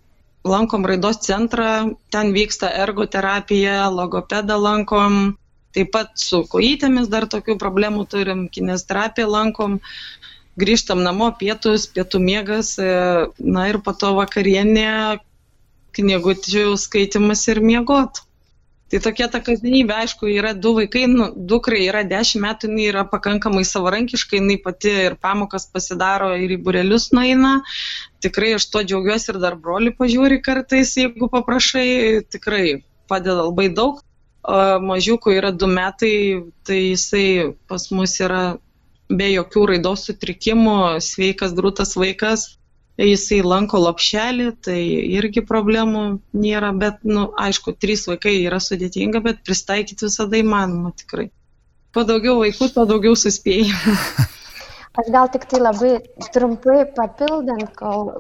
lankom 0.43 0.91
raidos 0.91 1.23
centrą, 1.23 1.95
ten 2.11 2.35
vyksta 2.35 2.73
ergoterapija, 2.83 3.87
logopedą 3.95 4.59
lankom, 4.59 5.37
Taip 5.77 5.93
pat 5.95 6.17
su 6.19 6.43
kojytėmis 6.51 7.11
dar 7.13 7.29
tokių 7.31 7.57
problemų 7.61 8.07
turim, 8.11 8.49
kinesterapiją 8.49 9.29
lankom. 9.31 9.81
grįžtam 10.61 11.01
namo, 11.01 11.31
pietus, 11.41 11.87
pietų 11.89 12.19
mėgas, 12.21 12.75
e, 12.77 12.89
na 13.39 13.69
ir 13.71 13.79
po 13.81 13.95
to 13.97 14.11
vakarienė, 14.19 15.21
knygučių 15.97 16.75
skaitimas 16.77 17.47
ir 17.49 17.63
miegot. 17.65 18.21
Tai 18.91 18.99
tokia 18.99 19.29
ta 19.31 19.39
kasdienybė, 19.39 19.95
aišku, 20.03 20.27
yra 20.27 20.51
du 20.59 20.73
vaikai, 20.75 21.05
nu, 21.07 21.29
dukrai 21.51 21.85
yra 21.85 22.03
10 22.03 22.43
metų, 22.43 22.71
jinai 22.73 22.89
yra 22.91 23.05
pakankamai 23.07 23.63
savarankiška, 23.69 24.41
jinai 24.41 24.57
pati 24.65 24.91
ir 25.07 25.15
pamokas 25.23 25.69
pasidaro 25.71 26.33
ir 26.35 26.57
į 26.57 26.59
burelius 26.67 27.13
nueina. 27.15 27.61
Tikrai 28.25 28.57
aš 28.57 28.67
to 28.73 28.83
džiaugiuosi 28.83 29.31
ir 29.31 29.39
dar 29.45 29.55
broli 29.55 29.95
pažiūri 29.95 30.41
kartais, 30.43 30.97
jeigu 30.99 31.31
paprašai, 31.31 31.87
tikrai 32.35 32.65
padeda 33.07 33.45
labai 33.45 33.69
daug. 33.71 34.03
O 34.41 34.61
mažiukų 34.81 35.35
yra 35.37 35.51
2 35.53 35.69
metai, 35.69 36.15
tai 36.65 36.79
jisai 36.93 37.53
pas 37.69 37.91
mus 37.93 38.15
yra 38.25 38.45
be 39.11 39.27
jokių 39.35 39.67
raidos 39.75 40.07
sutrikimų, 40.09 40.79
sveikas, 41.05 41.53
grūtas 41.59 41.97
vaikas 41.99 42.49
jisai 43.01 43.41
lanko 43.45 43.81
lopšelį, 43.81 44.49
tai 44.65 44.81
irgi 45.17 45.43
problemų 45.47 46.05
nėra, 46.37 46.73
bet, 46.77 47.01
na, 47.05 47.15
nu, 47.15 47.27
aišku, 47.39 47.75
trys 47.81 48.07
vaikai 48.11 48.37
yra 48.45 48.61
sudėtinga, 48.63 49.23
bet 49.25 49.45
pristaikyti 49.47 50.09
visada 50.09 50.41
įmanoma 50.41 50.93
tikrai. 50.97 51.31
Kuo 51.95 52.05
daugiau 52.07 52.39
vaikų, 52.43 52.71
tuo 52.75 52.87
daugiau 52.89 53.17
suspėjimų. 53.19 53.97
Aš 55.01 55.09
gal 55.15 55.29
tik 55.33 55.45
tai 55.51 55.61
labai 55.63 55.91
trumpai 56.35 56.81
papildant, 56.97 57.71
kol, 57.79 58.11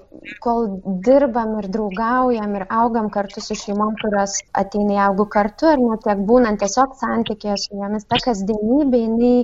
kol 0.44 0.68
dirbam 1.08 1.56
ir 1.60 1.68
draugaujam 1.74 2.54
ir 2.56 2.64
augam 2.82 3.10
kartu 3.16 3.42
su 3.44 3.56
šeimom, 3.62 3.96
kurios 4.02 4.38
ateina 4.62 5.02
augų 5.08 5.26
kartu, 5.34 5.68
ar 5.72 5.82
net 5.82 6.06
tiek 6.06 6.22
būnant 6.30 6.62
tiesiog 6.62 6.94
santykėje 7.02 7.58
su 7.64 7.80
jomis, 7.82 8.06
ta 8.08 8.20
kasdienybė, 8.24 9.02
jinai 9.06 9.34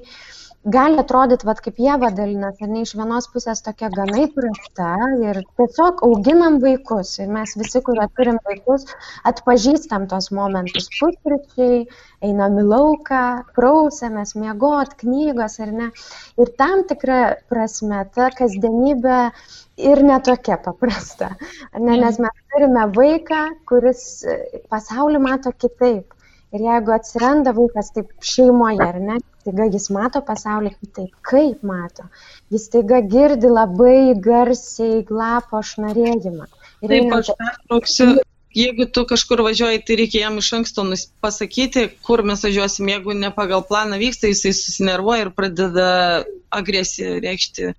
gali 0.66 0.98
atrodyt 0.98 1.44
vat 1.46 1.60
kaip 1.62 1.76
ieva 1.78 2.08
dalinasi 2.14 2.64
ar 2.66 2.70
ne 2.72 2.80
iš 2.82 2.92
vienos 2.98 3.28
pusės 3.30 3.62
tokia 3.66 3.90
gana 3.94 4.18
įprasta 4.24 4.88
ir 5.22 5.38
tiesiog 5.60 6.02
auginam 6.08 6.56
vaikus 6.64 7.12
ir 7.22 7.30
mes 7.36 7.52
visi 7.60 7.82
kurie 7.86 8.06
turim 8.18 8.40
vaikus 8.48 8.88
atpažįstam 9.30 10.08
tuos 10.10 10.32
momentus. 10.38 10.88
Pusryčiai 10.98 11.84
einam 12.26 12.58
į 12.58 12.66
lauką 12.72 13.22
prausiamės 13.58 14.34
miegot 14.40 14.96
knygos 15.04 15.60
ar 15.62 15.70
ne. 15.76 15.92
Ir 16.42 16.50
tam 16.58 16.82
tikra 16.90 17.20
prasme 17.52 18.02
ta 18.18 18.32
kasdienybė 18.34 19.20
ir 19.92 20.02
netokia 20.10 20.58
paprasta. 20.66 21.30
Ne 21.78 21.94
nes 22.02 22.18
mes 22.26 22.42
turime 22.50 22.88
vaiką 22.98 23.46
kuris 23.70 24.02
pasaulį 24.72 25.22
mato 25.30 25.54
kitaip 25.54 26.15
Ir 26.56 26.62
jeigu 26.64 26.94
atsiranda 26.94 27.52
vaikas 27.56 27.90
taip 27.92 28.12
šeimoje, 28.24 28.80
ar 28.84 29.00
ne, 29.02 29.16
taiga 29.44 29.66
jis 29.72 29.90
mato 29.94 30.22
pasaulį 30.24 30.72
kitaip, 30.76 31.10
kaip 31.30 31.64
mato, 31.66 32.06
jis 32.54 32.70
taiga 32.72 33.02
girdi 33.14 33.50
labai 33.52 34.14
garsiai 34.28 35.02
glapo 35.10 35.60
šnarėjimą. 35.72 36.48
Ir 36.86 36.94
taip, 36.94 37.12
aš 37.20 37.34
pertrauksiu. 37.42 38.14
Jeigu 38.56 38.86
tu 38.88 39.02
kažkur 39.04 39.42
važiuoji, 39.44 39.82
tai 39.84 39.96
reikia 40.00 40.22
jam 40.22 40.38
iš 40.40 40.46
anksto 40.56 40.84
pasakyti, 41.20 41.90
kur 42.06 42.22
mes 42.24 42.40
važiuosim. 42.46 42.88
Jeigu 42.88 43.12
ne 43.12 43.28
pagal 43.36 43.60
planą 43.68 43.98
vyksta, 44.00 44.30
jisai 44.30 44.54
susinervuoja 44.56 45.26
ir 45.26 45.32
pradeda 45.36 45.88
agresiją 46.56 47.18
reikšti 47.20 47.66
e, 47.68 47.74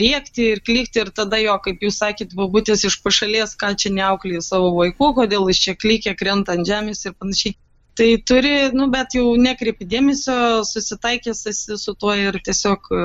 rėkti 0.00 0.46
ir 0.54 0.62
klykti 0.64 1.02
ir 1.02 1.12
tada 1.20 1.42
jo, 1.42 1.58
kaip 1.66 1.84
jūs 1.84 2.00
sakėt, 2.00 2.32
babutės 2.38 2.86
iš 2.88 2.96
pašalies, 3.04 3.52
ką 3.60 3.74
čia 3.76 3.92
neauklį 3.98 4.40
savo 4.46 4.72
vaikų, 4.78 5.12
kodėl 5.20 5.50
jis 5.52 5.60
čia 5.66 5.76
klykia, 5.76 6.16
krenta 6.16 6.56
ant 6.56 6.64
žemės 6.72 7.04
ir 7.04 7.12
panašiai. 7.20 7.58
Tai 7.96 8.10
turi, 8.28 8.52
nu, 8.76 8.90
bet 8.92 9.14
jau 9.16 9.30
nekreipi 9.40 9.86
dėmesio, 9.88 10.36
susitaikęs 10.68 11.46
esi 11.52 11.78
su 11.80 11.94
tuo 11.96 12.12
ir 12.20 12.36
tiesiog 12.44 12.90
e, 12.92 13.04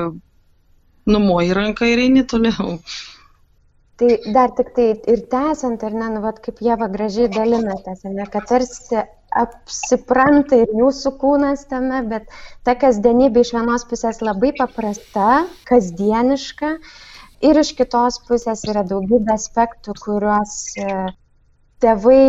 numoji 1.08 1.54
ranką 1.56 1.88
ir 1.88 2.02
eini 2.02 2.26
toliau. 2.28 2.76
Tai 4.02 4.10
dar 4.34 4.52
tik 4.58 4.72
tai 4.76 4.86
ir 5.14 5.24
tęsiant, 5.32 5.82
ar 5.86 5.96
ne, 5.96 6.10
nu, 6.12 6.20
vat, 6.24 6.42
kaip 6.44 6.60
jie 6.66 6.76
va 6.80 6.90
gražiai 6.92 7.30
dalinatės, 7.32 8.04
ne, 8.04 8.26
kad 8.34 8.48
tarsi 8.50 9.00
apsipranta 9.42 10.58
ir 10.60 10.72
jūsų 10.76 11.14
kūnas 11.22 11.64
tame, 11.70 12.02
bet 12.10 12.28
ta 12.66 12.74
kasdienybė 12.84 13.46
iš 13.46 13.54
vienos 13.56 13.86
pusės 13.88 14.20
labai 14.24 14.52
paprasta, 14.58 15.46
kasdieniška 15.70 16.74
ir 17.48 17.62
iš 17.62 17.72
kitos 17.78 18.20
pusės 18.28 18.66
yra 18.68 18.84
daugybė 18.92 19.38
aspektų, 19.38 19.96
kuriuos 20.04 20.56
e, 20.76 20.88
tėvai 21.82 22.22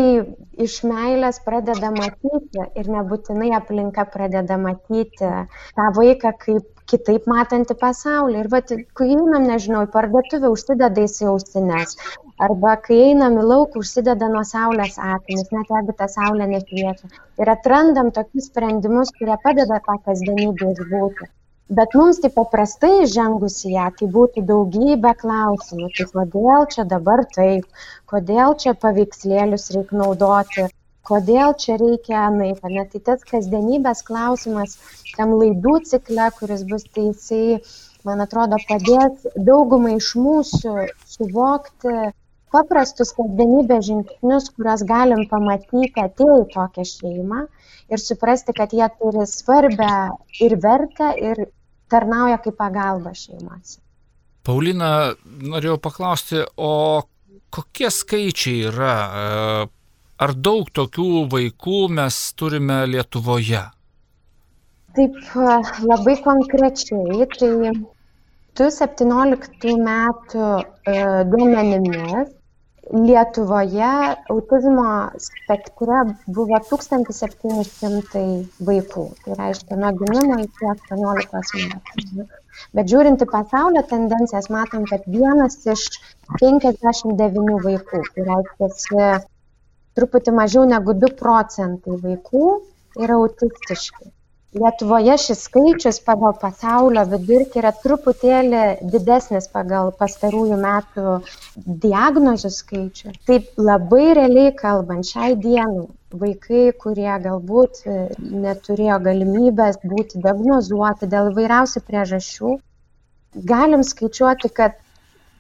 iš 0.66 0.80
meilės 0.90 1.40
pradeda 1.46 1.90
matyti 1.96 2.68
ir 2.82 2.90
nebūtinai 2.96 3.52
aplinka 3.58 4.06
pradeda 4.14 4.58
matyti 4.62 5.32
tą 5.78 5.90
vaiką 5.98 6.34
kaip 6.46 6.70
kitaip 6.92 7.28
matantį 7.32 7.76
pasaulį. 7.82 8.40
Ir 8.44 8.50
vat, 8.54 8.74
kai 9.00 9.10
einam, 9.16 9.48
nežinau, 9.50 9.84
į 9.88 9.92
parduotuvę, 9.94 10.52
užsideda 10.56 11.06
į 11.06 11.30
ausines. 11.32 11.96
Arba 12.48 12.76
kai 12.88 13.00
einam 13.10 13.38
į 13.40 13.46
lauką, 13.52 13.84
užsideda 13.84 14.30
nuo 14.34 14.44
saulės 14.50 14.98
akinis, 15.12 15.52
net 15.56 15.72
jeigu 15.76 15.96
ta 16.02 16.10
saulė 16.16 16.50
nešviečia. 16.56 17.12
Ir 17.42 17.54
atrandam 17.56 18.12
tokius 18.18 18.50
sprendimus, 18.52 19.14
kurie 19.20 19.38
padeda 19.48 19.80
tą 19.88 20.00
kasdienybę 20.10 20.74
išbūti. 20.74 21.32
Bet 21.70 21.94
mums 21.96 22.20
tai 22.20 22.30
paprastai 22.36 23.06
žengus 23.08 23.62
į 23.64 23.74
ją, 23.78 23.86
tai 24.00 24.08
būtų 24.16 24.42
daugybė 24.50 25.14
klausimų. 25.22 25.90
Tai 25.98 26.06
kodėl 26.12 26.66
čia 26.74 26.84
dabar 26.84 27.24
taip, 27.36 27.86
kodėl 28.12 28.58
čia 28.60 28.74
paveikslėlius 28.82 29.70
reikia 29.76 30.02
naudoti, 30.02 30.66
kodėl 31.08 31.56
čia 31.64 31.78
reikia 31.80 32.26
naip. 32.36 32.60
Net 32.68 32.92
tai 32.92 33.02
tas 33.08 33.24
kasdienybės 33.32 34.04
klausimas 34.04 34.76
tam 35.16 35.38
laidų 35.40 35.78
cikle, 35.88 36.28
kuris 36.36 36.66
bus, 36.68 36.84
jisai, 36.98 37.62
man 38.04 38.26
atrodo, 38.28 38.60
padės 38.68 39.24
daugumai 39.36 39.96
iš 40.02 40.14
mūsų 40.20 40.76
suvokti 41.16 41.96
paprastus 42.54 43.14
kasdienybės 43.18 43.88
žingsnius, 43.88 44.52
kuriuos 44.56 44.86
galim 44.90 45.26
pamatyti 45.32 45.92
atėję 46.06 46.40
į 46.44 46.50
tokią 46.54 46.86
šeimą 46.90 47.44
ir 47.94 48.02
suprasti, 48.02 48.56
kad 48.58 48.74
jie 48.78 48.88
turi 49.00 49.26
svarbę 49.30 49.94
ir 50.46 50.58
vertę 50.64 51.14
ir 51.30 51.46
tarnauja 51.92 52.40
kaip 52.44 52.58
pagalba 52.60 53.14
šeimose. 53.18 53.80
Paulina, 54.44 55.14
norėjau 55.24 55.78
paklausti, 55.80 56.44
o 56.58 57.04
kokie 57.54 57.90
skaičiai 57.94 58.68
yra? 58.72 58.98
Ar 60.24 60.34
daug 60.48 60.68
tokių 60.70 61.26
vaikų 61.32 61.80
mes 61.98 62.18
turime 62.40 62.84
Lietuvoje? 62.92 63.64
Taip, 64.94 65.16
labai 65.90 66.16
konkrečiai, 66.22 67.26
tai 67.34 67.72
2017 68.60 69.74
metų 69.82 70.44
e, 70.54 70.98
duomenimis 71.32 72.30
Lietuvoje 72.92 73.90
autizmo 74.30 74.88
spektre 75.26 76.00
buvo 76.36 76.58
1700 76.68 78.24
vaikų, 78.70 79.04
tai 79.24 79.38
reiškia 79.40 79.78
nuo 79.80 79.92
gimimo 80.02 80.40
iki 80.44 80.68
18 80.74 81.62
metų. 81.62 82.26
Bet 82.76 82.92
žiūrint 82.92 83.24
į 83.24 83.28
pasaulio 83.32 83.86
tendencijas, 83.88 84.50
matom, 84.52 84.84
kad 84.90 85.08
vienas 85.08 85.56
iš 85.64 85.86
59 86.42 87.56
vaikų, 87.70 88.04
tai 88.18 88.28
reiškia 88.28 89.08
truputį 89.96 90.36
mažiau 90.42 90.68
negu 90.68 90.98
2 91.06 91.14
procentai 91.24 91.96
vaikų 92.04 92.46
yra 93.00 93.16
autistiški. 93.24 94.12
Lietuvoje 94.54 95.16
šis 95.18 95.40
skaičius 95.48 95.98
pagal 96.06 96.36
pasaulio 96.42 97.02
vidurkį 97.10 97.58
yra 97.62 97.72
truputėlį 97.84 98.60
didesnis 98.94 99.48
pagal 99.54 99.88
pastarųjų 100.02 100.60
metų 100.62 101.14
diagnozių 101.86 102.52
skaičių. 102.56 103.14
Taip 103.30 103.48
labai 103.70 104.04
realiai 104.20 104.52
kalbant, 104.60 105.08
šiai 105.10 105.34
dienai 105.46 105.88
vaikai, 106.24 106.66
kurie 106.84 107.16
galbūt 107.24 107.82
neturėjo 108.44 109.00
galimybės 109.08 109.80
būti 109.94 110.22
diagnozuoti 110.28 111.10
dėl 111.16 111.32
įvairiausių 111.32 111.82
priežasčių, 111.88 112.54
galim 113.54 113.82
skaičiuoti, 113.90 114.52
kad 114.60 114.78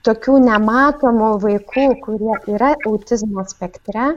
tokių 0.09 0.39
nematomų 0.47 1.29
vaikų, 1.45 1.85
kurie 2.07 2.39
yra 2.55 2.73
autizmo 2.89 3.45
spektre, 3.53 4.09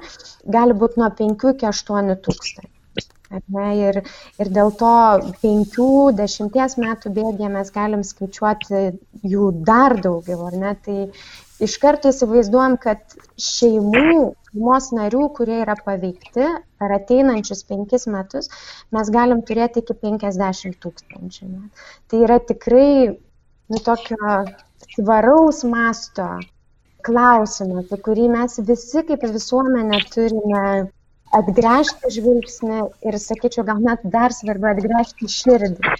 gali 0.56 0.78
būti 0.84 1.04
nuo 1.04 1.12
5 1.20 1.46
iki 1.52 1.68
8 1.74 2.16
tūkstančių. 2.28 2.75
Ne, 3.30 3.66
ir, 3.80 3.96
ir 4.38 4.50
dėl 4.54 4.70
to 4.80 4.92
penkių, 5.42 5.88
dešimties 6.18 6.76
metų 6.78 7.10
bėgėje 7.16 7.50
mes 7.56 7.72
galim 7.74 8.04
skaičiuoti 8.06 8.82
jų 9.32 9.48
dar 9.66 9.96
daugiau, 10.04 10.44
ar 10.46 10.54
ne? 10.60 10.74
Tai 10.84 10.98
iš 11.66 11.76
karto 11.82 12.12
įsivaizduojam, 12.14 12.76
kad 12.82 13.16
šeimų, 13.48 14.30
šeimos 14.52 14.90
narių, 14.94 15.26
kurie 15.38 15.58
yra 15.64 15.74
paveikti 15.82 16.46
per 16.78 16.96
ateinančius 17.00 17.64
penkis 17.66 18.06
metus, 18.06 18.50
mes 18.94 19.10
galim 19.18 19.42
turėti 19.48 19.82
iki 19.82 19.98
50 20.06 20.78
tūkstančių. 20.86 21.50
Ne? 21.50 21.88
Tai 22.06 22.22
yra 22.28 22.38
tikrai 22.52 22.90
nu, 23.10 23.80
tokio 23.82 24.36
svaraus 24.94 25.64
masto 25.66 26.28
klausimas, 27.06 27.90
kurį 28.06 28.30
mes 28.34 28.60
visi 28.70 29.02
kaip 29.08 29.26
visuomenė 29.34 30.04
turime 30.14 30.62
atgręžti 31.38 32.12
žvilgsnį 32.18 32.78
ir, 33.08 33.18
sakyčiau, 33.22 33.64
gal 33.68 33.82
net 33.84 34.04
dar 34.14 34.34
svarbiau 34.36 34.74
atgręžti 34.74 35.28
širdį. 35.32 35.96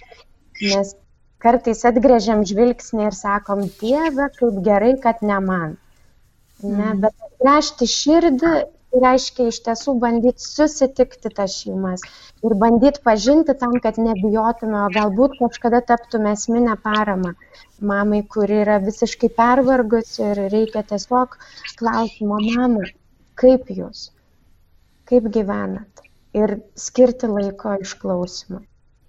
Nes 0.61 0.95
kartais 1.43 1.83
atgrėžiam 1.89 2.45
žvilgsnį 2.49 3.09
ir 3.09 3.17
sakom, 3.17 3.67
Dieve, 3.81 4.31
kaip 4.39 4.63
gerai, 4.65 4.95
kad 5.03 5.21
ne 5.21 5.41
man. 5.49 5.77
Ne, 6.63 6.71
mhm. 6.73 7.03
bet 7.05 7.29
atgręžti 7.29 7.89
širdį 7.93 8.55
reiškia 8.95 9.49
iš 9.51 9.59
tiesų 9.65 9.93
bandyti 10.01 10.41
susitikti 10.41 11.29
tas 11.37 11.57
šeimas 11.61 12.03
ir 12.45 12.55
bandyti 12.61 13.01
pažinti 13.03 13.55
tam, 13.59 13.75
kad 13.83 13.99
nebijotume, 14.01 14.79
o 14.85 14.91
galbūt 14.93 15.37
kažkada 15.41 15.81
taptume 15.91 16.33
esminę 16.37 16.77
paramą 16.83 17.33
mamai, 17.91 18.23
kuri 18.33 18.61
yra 18.63 18.77
visiškai 18.83 19.29
pervargus 19.37 20.17
ir 20.23 20.43
reikia 20.53 20.83
tiesiog 20.91 21.37
klausimo, 21.79 22.39
mama, 22.55 22.87
kaip 23.37 23.69
jūs, 23.69 24.07
kaip 25.09 25.29
gyvenat 25.33 26.03
ir 26.37 26.57
skirti 26.77 27.29
laiko 27.31 27.77
išklausimui. 27.81 28.65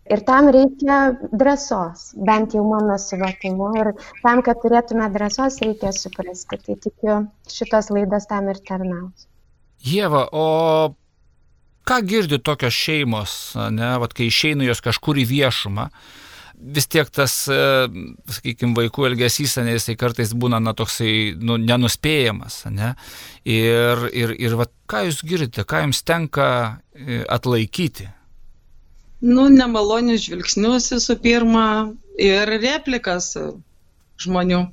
Ir 0.09 0.23
tam 0.25 0.49
reikia 0.49 0.99
drąsos, 1.37 2.14
bent 2.25 2.55
jau 2.57 2.62
mano 2.64 2.97
suvokimu. 2.97 3.67
Ir 3.76 3.90
tam, 4.23 4.40
kad 4.45 4.62
turėtume 4.62 5.09
drąsos, 5.12 5.59
reikia 5.61 5.93
suprasti. 5.93 6.57
Tai 6.64 6.76
tikiu, 6.87 7.17
šitos 7.52 7.90
laidos 7.93 8.25
tam 8.31 8.49
ir 8.49 8.62
tarnaus. 8.64 9.26
Jėva, 9.85 10.25
o 10.33 10.47
ką 11.88 12.00
girdi 12.09 12.40
tokios 12.40 12.73
šeimos, 12.73 13.35
ne, 13.76 13.93
vat, 14.00 14.17
kai 14.17 14.31
išeina 14.33 14.64
jos 14.64 14.81
kažkur 14.85 15.21
į 15.21 15.26
viešumą? 15.28 15.90
Vis 16.58 16.88
tiek 16.90 17.08
tas, 17.14 17.32
e, 17.50 17.58
sakykime, 18.34 18.74
vaikų 18.76 19.08
elgesys, 19.10 19.56
ne, 19.62 19.76
jisai 19.76 19.96
kartais 19.98 20.34
būna, 20.34 20.60
na, 20.62 20.74
toksai, 20.76 21.34
nu, 21.38 21.58
nenuspėjamas, 21.62 22.60
ne? 22.74 22.94
Ir, 23.48 24.08
ir, 24.12 24.34
ir 24.38 24.56
va, 24.58 24.68
ką 24.90 25.06
jūs 25.08 25.22
girdite, 25.26 25.64
ką 25.68 25.84
jums 25.86 26.02
tenka 26.06 26.48
e, 26.94 27.22
atlaikyti? 27.28 28.08
Nu, 29.24 29.48
nemalonius 29.50 30.26
žvilgsnius 30.28 30.92
visų 30.94 31.18
pirma 31.22 31.68
ir 32.22 32.50
replikas 32.62 33.32
žmonių. 34.22 34.66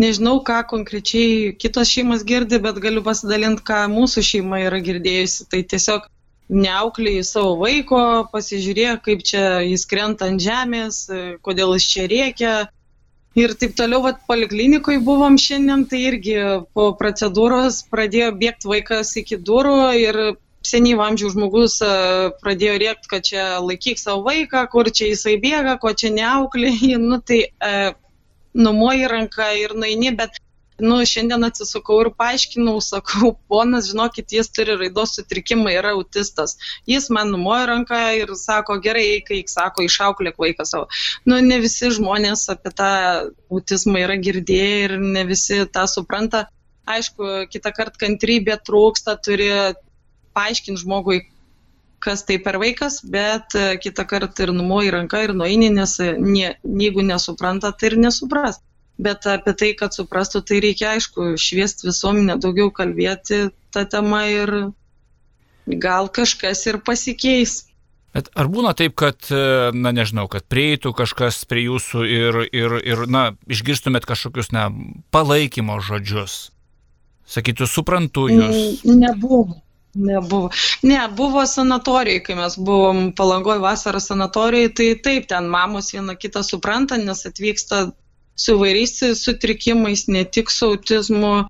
Nežinau, 0.00 0.38
ką 0.40 0.62
konkrečiai 0.70 1.52
kitos 1.60 1.90
šeimos 1.92 2.24
girdi, 2.24 2.56
bet 2.62 2.80
galiu 2.80 3.02
pasidalinti, 3.04 3.64
ką 3.68 3.84
mūsų 3.92 4.24
šeima 4.24 4.62
yra 4.64 4.80
girdėjusi. 4.84 5.44
Tai 5.52 5.60
tiesiog 5.68 6.08
neauklėjai 6.52 7.24
savo 7.24 7.56
vaiko, 7.62 8.02
pasižiūrėjo, 8.32 8.98
kaip 9.06 9.24
čia 9.26 9.42
jis 9.64 9.86
krenta 9.88 10.28
ant 10.28 10.42
žemės, 10.42 11.06
kodėl 11.44 11.74
jis 11.78 11.88
čia 11.94 12.06
rėkia. 12.12 12.54
Ir 13.38 13.54
taip 13.56 13.72
toliau, 13.78 14.02
vat, 14.04 14.18
poliklinikoje 14.28 15.00
buvom 15.00 15.38
šiandien, 15.40 15.86
tai 15.88 16.02
irgi 16.10 16.36
po 16.76 16.90
procedūros 16.98 17.80
pradėjo 17.88 18.34
bėgti 18.36 18.68
vaikas 18.68 19.14
iki 19.16 19.38
durų 19.40 19.78
ir 19.96 20.18
senyvo 20.62 21.06
amžiaus 21.06 21.32
žmogus 21.32 21.78
pradėjo 22.42 22.76
rėkti, 22.82 23.08
kad 23.08 23.24
čia 23.30 23.46
laikyk 23.64 23.98
savo 24.02 24.26
vaiką, 24.28 24.66
kur 24.74 24.92
čia 24.92 25.08
jisai 25.14 25.38
bėga, 25.40 25.78
ko 25.80 25.94
čia 25.96 26.12
neauklėjai. 26.18 27.00
Nu, 27.08 27.18
tai 27.24 27.40
numoji 28.52 29.08
ranką 29.08 29.48
ir 29.62 29.72
nueini, 29.80 30.12
bet 30.16 30.36
nu, 30.84 30.98
šiandien 31.08 31.46
atsisukau 31.46 31.98
ir 32.04 32.10
paaiškinau, 32.18 32.76
sakau, 32.84 33.32
ponas, 33.50 33.88
žinokit, 33.90 34.34
jis 34.36 34.50
turi 34.54 34.76
raidos 34.80 35.14
sutrikimą, 35.18 35.70
yra 35.72 35.94
autistas. 35.96 36.56
Jis 36.90 37.08
man 37.14 37.32
numojo 37.34 37.68
ranką 37.70 38.00
ir 38.18 38.34
sako, 38.38 38.78
gerai, 38.84 39.04
eik, 39.18 39.30
eik, 39.38 39.52
sako, 39.52 39.86
išauklėk 39.88 40.40
vaiką 40.42 40.66
savo. 40.68 40.88
Nu, 41.28 41.38
ne 41.44 41.60
visi 41.62 41.92
žmonės 41.94 42.48
apie 42.52 42.74
tą 42.78 42.90
autizmą 43.52 44.02
yra 44.06 44.18
girdėję 44.20 44.82
ir 44.88 44.98
ne 45.02 45.26
visi 45.28 45.62
tą 45.72 45.86
supranta. 45.90 46.46
Aišku, 46.92 47.46
kitą 47.52 47.70
kartą 47.76 48.00
kantrybė 48.06 48.58
trūksta, 48.66 49.14
turi 49.22 49.48
paaiškinti 50.34 50.82
žmogui, 50.82 51.20
kas 52.02 52.24
tai 52.26 52.38
per 52.42 52.58
vaikas, 52.58 53.00
bet 53.06 53.54
e, 53.54 53.76
kitą 53.82 54.04
kartą 54.10 54.48
ir 54.48 54.52
numoji 54.56 54.90
ranką 54.94 55.22
ir 55.26 55.34
nueini, 55.38 55.70
nes 55.70 55.94
e, 56.02 56.12
ne, 56.18 56.54
jeigu 56.82 57.04
nesupranta, 57.06 57.70
tai 57.78 57.92
ir 57.92 57.98
nesupras. 58.02 58.58
Bet 59.02 59.26
apie 59.26 59.54
tai, 59.58 59.72
kad 59.78 59.96
suprastų, 59.96 60.44
tai 60.46 60.60
reikia, 60.62 60.92
aišku, 60.96 61.32
šviesti 61.40 61.88
visuomenę, 61.88 62.38
daugiau 62.42 62.70
kalbėti 62.74 63.48
tą 63.74 63.82
temą 63.90 64.22
ir 64.30 64.54
gal 65.66 66.10
kažkas 66.12 66.66
ir 66.70 66.78
pasikeis. 66.86 67.62
Bet 68.12 68.28
ar 68.36 68.50
būna 68.52 68.74
taip, 68.76 68.94
kad, 69.00 69.24
na 69.72 69.92
nežinau, 69.96 70.26
kad 70.30 70.44
prieitų 70.52 70.92
kažkas 70.96 71.42
prie 71.48 71.64
jūsų 71.64 72.04
ir, 72.04 72.40
ir, 72.52 72.76
ir 72.84 73.04
na, 73.08 73.30
išgirstumėt 73.48 74.04
kažkokius, 74.08 74.52
na, 74.52 74.68
palaikymo 75.14 75.78
žodžius? 75.80 76.50
Sakytų, 77.32 77.68
suprantu 77.70 78.28
jūs. 78.28 78.82
Nebuvo. 78.84 79.62
Nebuvo. 79.94 80.48
Ne, 80.88 81.00
buvo 81.12 81.42
sanatorijai, 81.44 82.22
kai 82.24 82.36
mes 82.36 82.54
buvom 82.56 83.10
palangoj 83.16 83.58
vasarą 83.60 84.00
sanatorijai, 84.00 84.70
tai 84.72 84.86
taip, 85.04 85.26
ten 85.28 85.50
mamos 85.52 85.90
viena 85.92 86.16
kitą 86.16 86.40
supranta, 86.46 86.96
nes 86.96 87.26
atvyksta 87.28 87.90
su 88.34 88.56
vairiais 88.58 88.98
sutrikimais, 89.18 90.06
ne 90.08 90.24
tik 90.24 90.50
su 90.50 90.72
autizmu. 90.72 91.48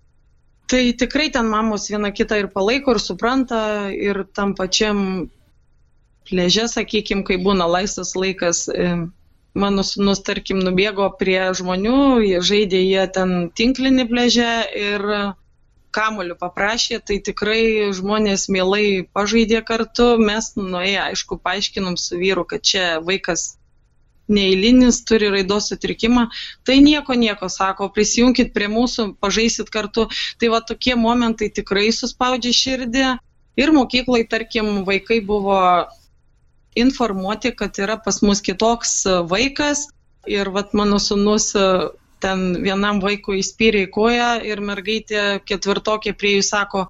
Tai 0.66 0.82
tikrai 0.96 1.30
ten 1.32 1.48
mamos 1.50 1.88
viena 1.90 2.12
kitą 2.14 2.38
ir 2.40 2.48
palaiko, 2.52 2.94
ir 2.96 3.00
supranta, 3.02 3.90
ir 3.92 4.24
tam 4.34 4.54
pačiam 4.56 5.28
pleže, 6.28 6.68
sakykime, 6.70 7.26
kai 7.28 7.36
būna 7.42 7.66
laisvas 7.68 8.14
laikas, 8.16 8.68
e, 8.68 8.94
mano 9.54 9.84
sunus, 9.84 10.22
tarkim, 10.24 10.62
nubėgo 10.64 11.10
prie 11.18 11.50
žmonių, 11.58 12.22
jie 12.24 12.40
žaidė 12.40 12.80
jie 12.80 13.06
ten 13.12 13.50
tinklinį 13.58 14.08
pleže 14.08 14.50
ir 14.80 15.06
kamoliu 15.92 16.36
paprašė, 16.40 17.02
tai 17.04 17.18
tikrai 17.20 17.92
žmonės 17.92 18.48
mielai 18.48 19.04
pažaidė 19.12 19.60
kartu. 19.68 20.14
Mes 20.18 20.54
nuėję, 20.56 21.00
aišku, 21.10 21.36
paaiškinom 21.44 21.98
su 22.00 22.16
vyru, 22.22 22.46
kad 22.48 22.64
čia 22.64 22.86
vaikas 23.04 23.58
neįlinis, 24.30 25.02
turi 25.08 25.30
raidos 25.32 25.70
sutrikimą. 25.72 26.28
Tai 26.66 26.78
nieko, 26.84 27.16
nieko, 27.18 27.48
sako, 27.52 27.88
prisijunkit 27.94 28.52
prie 28.54 28.68
mūsų, 28.72 29.12
pažaisit 29.22 29.72
kartu. 29.72 30.08
Tai 30.40 30.52
va 30.54 30.62
tokie 30.66 30.94
momentai 30.98 31.50
tikrai 31.54 31.90
suspaudžia 31.94 32.54
širdį. 32.56 33.08
Ir 33.60 33.72
mokyklai, 33.74 34.22
tarkim, 34.28 34.84
vaikai 34.86 35.20
buvo 35.24 35.58
informuoti, 36.78 37.52
kad 37.56 37.76
yra 37.82 37.98
pas 38.00 38.22
mus 38.22 38.40
kitoks 38.40 39.02
vaikas. 39.28 39.88
Ir 40.30 40.48
vat 40.54 40.72
mano 40.72 41.00
sunus 41.02 41.50
ten 42.22 42.62
vienam 42.62 43.00
vaikui 43.02 43.40
įspyrė 43.42 43.86
į 43.88 43.92
koją 43.92 44.32
ir 44.46 44.62
mergaitė 44.62 45.42
ketvirtokė 45.48 46.14
prie 46.14 46.36
jų 46.36 46.44
sako, 46.46 46.84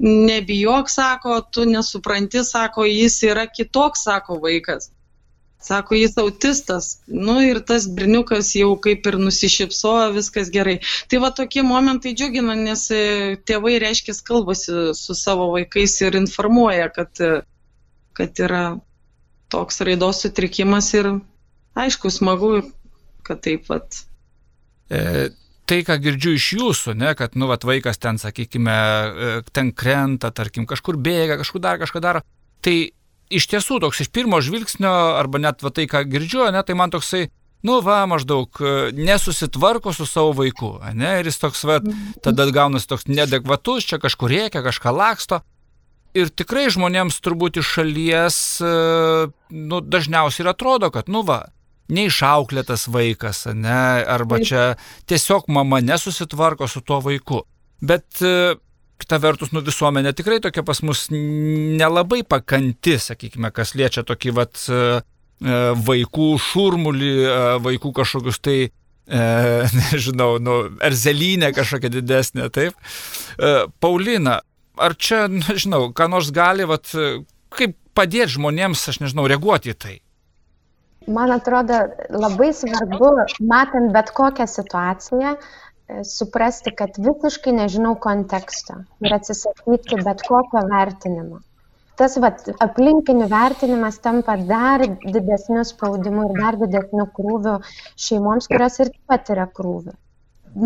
nebijok, 0.00 0.88
sako, 0.90 1.40
tu 1.52 1.66
nesupranti, 1.68 2.44
sako, 2.46 2.86
jis 2.88 3.20
yra 3.28 3.44
kitoks, 3.50 4.06
sako 4.08 4.38
vaikas. 4.42 4.90
Sako, 5.58 5.96
jis 5.98 6.14
autistas. 6.22 6.90
Nu 7.06 7.40
ir 7.42 7.58
tas 7.66 7.88
berniukas 7.90 8.52
jau 8.54 8.70
kaip 8.82 9.06
ir 9.10 9.18
nusišypsojo, 9.18 10.12
viskas 10.14 10.52
gerai. 10.54 10.78
Tai 11.10 11.22
va 11.24 11.32
tokie 11.34 11.64
momentai 11.66 12.14
džiugina, 12.14 12.54
nes 12.58 12.86
e, 12.94 13.02
tėvai 13.48 13.76
reiškia 13.82 14.14
kalbasi 14.28 14.92
su 14.94 15.18
savo 15.18 15.50
vaikais 15.56 15.98
ir 16.06 16.18
informuoja, 16.20 16.90
kad, 16.94 17.24
kad 18.14 18.44
yra 18.46 18.64
toks 19.50 19.82
raidos 19.82 20.22
sutrikimas 20.22 20.92
ir 20.94 21.16
aišku, 21.78 22.12
smagu, 22.12 22.60
kad 23.26 23.42
taip 23.42 23.66
pat 23.66 24.04
E, 24.88 25.28
tai, 25.68 25.82
ką 25.84 25.98
girdžiu 26.00 26.34
iš 26.38 26.46
jūsų, 26.56 26.94
ne, 26.98 27.12
kad, 27.16 27.36
nu, 27.36 27.48
vat, 27.50 27.64
vaikas 27.68 28.00
ten, 28.00 28.20
sakykime, 28.20 28.74
e, 28.74 29.32
ten 29.52 29.72
krenta, 29.76 30.32
tarkim, 30.32 30.66
kažkur 30.68 30.96
bėga, 30.96 31.36
kažkur 31.42 31.62
dar 31.64 31.80
kažką 31.82 32.02
daro, 32.04 32.24
tai 32.64 32.76
iš 33.30 33.48
tiesų 33.50 33.80
toks 33.84 34.04
iš 34.04 34.12
pirmo 34.14 34.40
žvilgsnio, 34.44 34.92
arba 35.18 35.40
net 35.42 35.64
va, 35.64 35.72
tai, 35.74 35.88
ką 35.90 36.04
girdžiu, 36.08 36.46
ne, 36.54 36.62
tai 36.66 36.76
man 36.78 36.92
toksai, 36.94 37.28
nu, 37.66 37.78
va, 37.84 38.00
maždaug 38.10 38.60
e, 38.62 38.72
nesusitvarko 38.96 39.92
su 39.96 40.06
savo 40.08 40.32
vaiku, 40.38 40.76
ne, 40.96 41.18
ir 41.20 41.28
jis 41.30 41.40
toks, 41.42 41.64
va, 41.68 41.78
tada 42.24 42.48
gaunasi 42.54 42.90
toks 42.90 43.08
nedekvatus, 43.10 43.88
čia 43.88 44.00
kažkur 44.02 44.32
reikia, 44.32 44.64
kažką 44.66 44.94
laksto. 44.94 45.42
Ir 46.16 46.32
tikrai 46.32 46.66
žmonėms 46.72 47.20
turbūt 47.22 47.60
iš 47.60 47.68
šalies, 47.76 48.36
nu, 48.64 49.80
dažniausiai 49.84 50.46
ir 50.46 50.50
atrodo, 50.54 50.88
kad, 50.94 51.10
nu, 51.12 51.20
va, 51.26 51.42
neišauklėtas 51.92 52.86
vaikas, 52.92 53.46
ne, 53.56 54.04
arba 54.04 54.40
čia 54.44 54.64
tiesiog 55.08 55.48
mama 55.52 55.80
nesusitvarko 55.84 56.68
su 56.68 56.82
tuo 56.84 57.00
vaiku. 57.04 57.42
Bet 57.80 58.20
e, 58.24 58.56
kita 58.98 59.20
vertus, 59.22 59.52
nu 59.54 59.62
visuomenė 59.64 60.12
tikrai 60.16 60.40
tokia 60.42 60.64
pas 60.66 60.80
mus 60.86 61.06
nelabai 61.12 62.24
pakanti, 62.26 62.96
sakykime, 63.02 63.52
kas 63.54 63.74
liečia 63.78 64.04
tokį 64.06 64.34
vat 64.36 64.64
e, 64.66 64.80
e, 64.98 65.60
vaikų 65.88 66.32
šurmulį, 66.48 67.12
vaikų 67.64 67.92
kažkokius 68.00 68.42
tai 68.42 68.58
e, 68.66 68.70
nežinau, 69.82 70.36
nu, 70.42 70.58
erzelynė 70.90 71.52
kažkokia 71.56 71.92
didesnė, 71.98 72.50
taip. 72.54 72.74
E, 73.38 73.54
Paulina, 73.80 74.40
ar 74.78 74.98
čia, 74.98 75.26
nežinau, 75.30 75.88
ką 75.94 76.10
nors 76.10 76.32
gali, 76.34 76.66
vat, 76.68 76.90
kaip 77.54 77.78
padėti 77.98 78.36
žmonėms, 78.36 78.84
aš 78.90 79.02
nežinau, 79.06 79.30
reaguoti 79.30 79.74
į 79.74 79.78
tai? 79.78 79.96
man 81.08 81.32
atrodo 81.32 81.78
labai 82.10 82.52
svarbu, 82.54 83.10
matant 83.40 83.92
bet 83.94 84.12
kokią 84.16 84.46
situaciją, 84.50 85.34
e, 85.34 85.38
suprasti, 86.04 86.72
kad 86.76 86.96
visiškai 87.00 87.52
nežinau 87.56 87.94
konteksto 88.06 88.82
ir 89.04 89.14
atsisakyti 89.16 90.00
bet 90.04 90.24
kokio 90.28 90.64
vertinimo. 90.72 91.40
tas 91.98 92.14
vat, 92.22 92.44
aplinkinių 92.62 93.26
vertinimas 93.30 93.96
tampa 94.02 94.36
dar 94.50 94.84
didesniu 94.86 95.64
spaudimu 95.66 96.26
ir 96.28 96.36
dar 96.36 96.58
didesniu 96.60 97.08
krūviu 97.16 97.54
šeimoms, 98.04 98.46
kurios 98.52 98.78
ir 98.84 98.92
patiria 99.10 99.48
krūvį. 99.56 99.96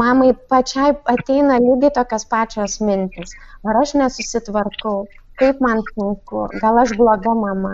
Mamai 0.01 0.35
pačiai 0.53 0.93
ateina 1.15 1.57
lygiai 1.63 1.95
tokios 1.97 2.29
pačios 2.35 2.77
mintis. 2.85 3.33
Ar 3.65 3.81
aš 3.81 3.95
nesusitvarkau, 4.03 5.07
kaip 5.41 5.65
man 5.65 5.81
sunku, 5.95 6.45
gal 6.61 6.83
aš 6.85 6.93
bloga 7.01 7.33
mama. 7.41 7.73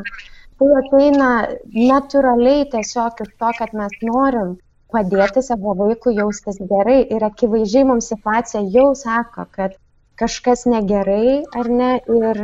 Tai 0.58 0.70
ateina 0.84 1.32
natūraliai 1.74 2.70
tiesiog 2.76 3.26
iš 3.26 3.34
to, 3.42 3.52
kad 3.58 3.74
mes 3.82 3.98
norim 4.12 4.56
padėti 4.94 5.42
savo 5.46 5.74
vaikui 5.78 6.14
jaustis 6.18 6.58
gerai 6.72 7.00
ir 7.16 7.26
akivaizdžiai 7.28 7.88
mums 7.90 8.08
situacija 8.12 8.62
jau 8.76 8.88
sako, 9.02 9.44
kad 9.58 9.76
kažkas 10.22 10.64
negerai 10.72 11.42
ar 11.60 11.70
ne 11.80 11.90
ir 11.98 12.42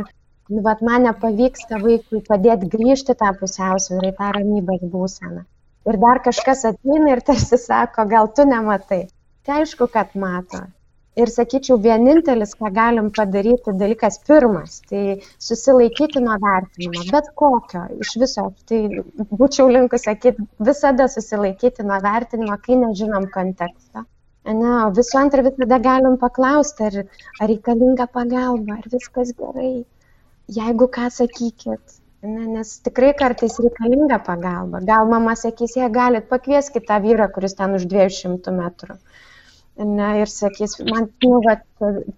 nu, 0.49 0.61
vat, 0.67 0.81
man 0.89 1.07
nepavyksta 1.09 1.81
vaikui 1.81 2.21
padėti 2.29 2.69
grįžti 2.75 3.17
tą 3.21 3.33
pusiausvyrą 3.41 4.11
į 4.11 4.15
tą 4.19 4.31
ramybės 4.37 4.85
būseną. 4.93 5.43
Ir 5.89 5.99
dar 6.01 6.21
kažkas 6.27 6.65
ateina 6.69 7.13
ir 7.13 7.21
tarsi 7.25 7.59
sako, 7.61 8.07
gal 8.13 8.31
tu 8.37 8.45
nematai. 8.49 9.05
Tai 9.45 9.61
aišku, 9.61 9.89
kad 9.93 10.15
mato. 10.17 10.63
Ir 11.15 11.31
sakyčiau, 11.31 11.77
vienintelis, 11.83 12.55
ką 12.59 12.71
galim 12.75 13.07
padaryti, 13.15 13.71
dalykas 13.79 14.19
pirmas, 14.27 14.81
tai 14.89 15.21
susilaikyti 15.47 16.19
nuo 16.23 16.35
vertinimo, 16.43 17.05
bet 17.13 17.29
kokio, 17.41 17.85
iš 18.03 18.11
viso. 18.23 18.49
Tai 18.67 18.81
būčiau 19.31 19.71
linkus 19.71 20.03
sakyti, 20.09 20.43
visada 20.71 21.07
susilaikyti 21.15 21.87
nuo 21.87 22.01
vertinimo, 22.03 22.59
kai 22.67 22.81
nežinom 22.83 23.29
konteksto. 23.37 24.03
Ne, 24.45 24.71
o 24.83 24.91
visų 24.93 25.21
antra 25.23 25.47
visada 25.47 25.79
galim 25.81 26.19
paklausti, 26.21 26.91
ar, 26.91 27.01
ar 27.39 27.51
reikalinga 27.53 28.11
pagalba, 28.19 28.81
ar 28.81 28.91
viskas 28.91 29.31
gerai 29.39 29.73
jeigu 30.47 30.87
ką 30.87 31.09
sakykit, 31.09 31.99
ne, 32.23 32.45
nes 32.57 32.79
tikrai 32.85 33.13
kartais 33.17 33.57
reikalinga 33.59 34.19
pagalba. 34.25 34.81
Gal 34.85 35.09
mama 35.09 35.35
sakys, 35.35 35.75
jei 35.77 35.89
galit, 35.89 36.27
pakvieskit 36.29 36.85
tą 36.87 36.99
vyrą, 37.01 37.29
kuris 37.33 37.57
ten 37.57 37.73
už 37.77 37.87
200 37.89 38.53
metrų. 38.53 38.97
Ne, 39.75 40.09
ir 40.21 40.29
sakys, 40.31 40.77
man, 40.87 41.09
nu, 41.25 41.41
va, 41.43 41.57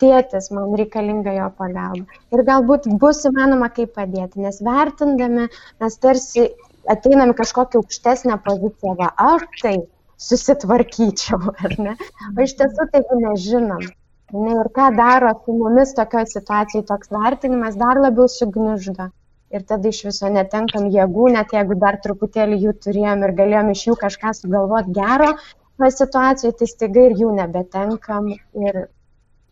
tėtis, 0.01 0.51
man 0.53 0.75
reikalinga 0.77 1.33
jo 1.33 1.47
pagalba. 1.57 2.19
Ir 2.35 2.43
galbūt 2.45 2.85
bus 3.01 3.23
įmanoma 3.25 3.71
kaip 3.73 3.95
padėti, 3.97 4.43
nes 4.45 4.61
vertindami 4.61 5.47
mes 5.81 5.97
tarsi 6.03 6.51
ateinam 6.93 7.33
kažkokią 7.39 7.81
aukštesnę 7.81 8.37
poziciją, 8.45 8.93
va, 9.01 9.09
aš 9.33 9.47
tai 9.63 9.75
susitvarkyčiau, 10.21 11.53
ar 11.65 11.75
ne? 11.81 11.97
O 12.35 12.45
iš 12.45 12.53
tiesų 12.61 12.89
tai 12.93 13.01
nežinom. 13.25 13.89
Ne, 14.37 14.53
ir 14.53 14.69
ką 14.77 14.91
daro 14.93 15.33
su 15.41 15.57
mumis 15.57 15.97
tokioje 15.97 16.35
situacijoje 16.35 16.85
toks 16.93 17.13
vertinimas 17.15 17.77
dar 17.79 17.97
labiau 18.05 18.29
sugniuždo. 18.29 19.09
Ir 19.55 19.63
tada 19.63 19.87
iš 19.89 20.01
viso 20.03 20.29
netenkam 20.29 20.89
jėgų, 20.93 21.29
net 21.33 21.53
jeigu 21.55 21.77
dar 21.79 21.97
truputėlį 22.03 22.57
jų 22.65 22.73
turėjom 22.85 23.23
ir 23.23 23.33
galėjom 23.37 23.69
iš 23.71 23.85
jų 23.87 23.95
kažką 24.01 24.33
sugalvoti 24.35 24.91
gero, 24.97 25.29
toje 25.77 25.95
situacijoje 25.95 26.57
tai 26.59 26.67
staiga 26.73 27.07
ir 27.07 27.17
jų 27.21 27.33
nebetenkam 27.37 28.29
ir 28.35 28.79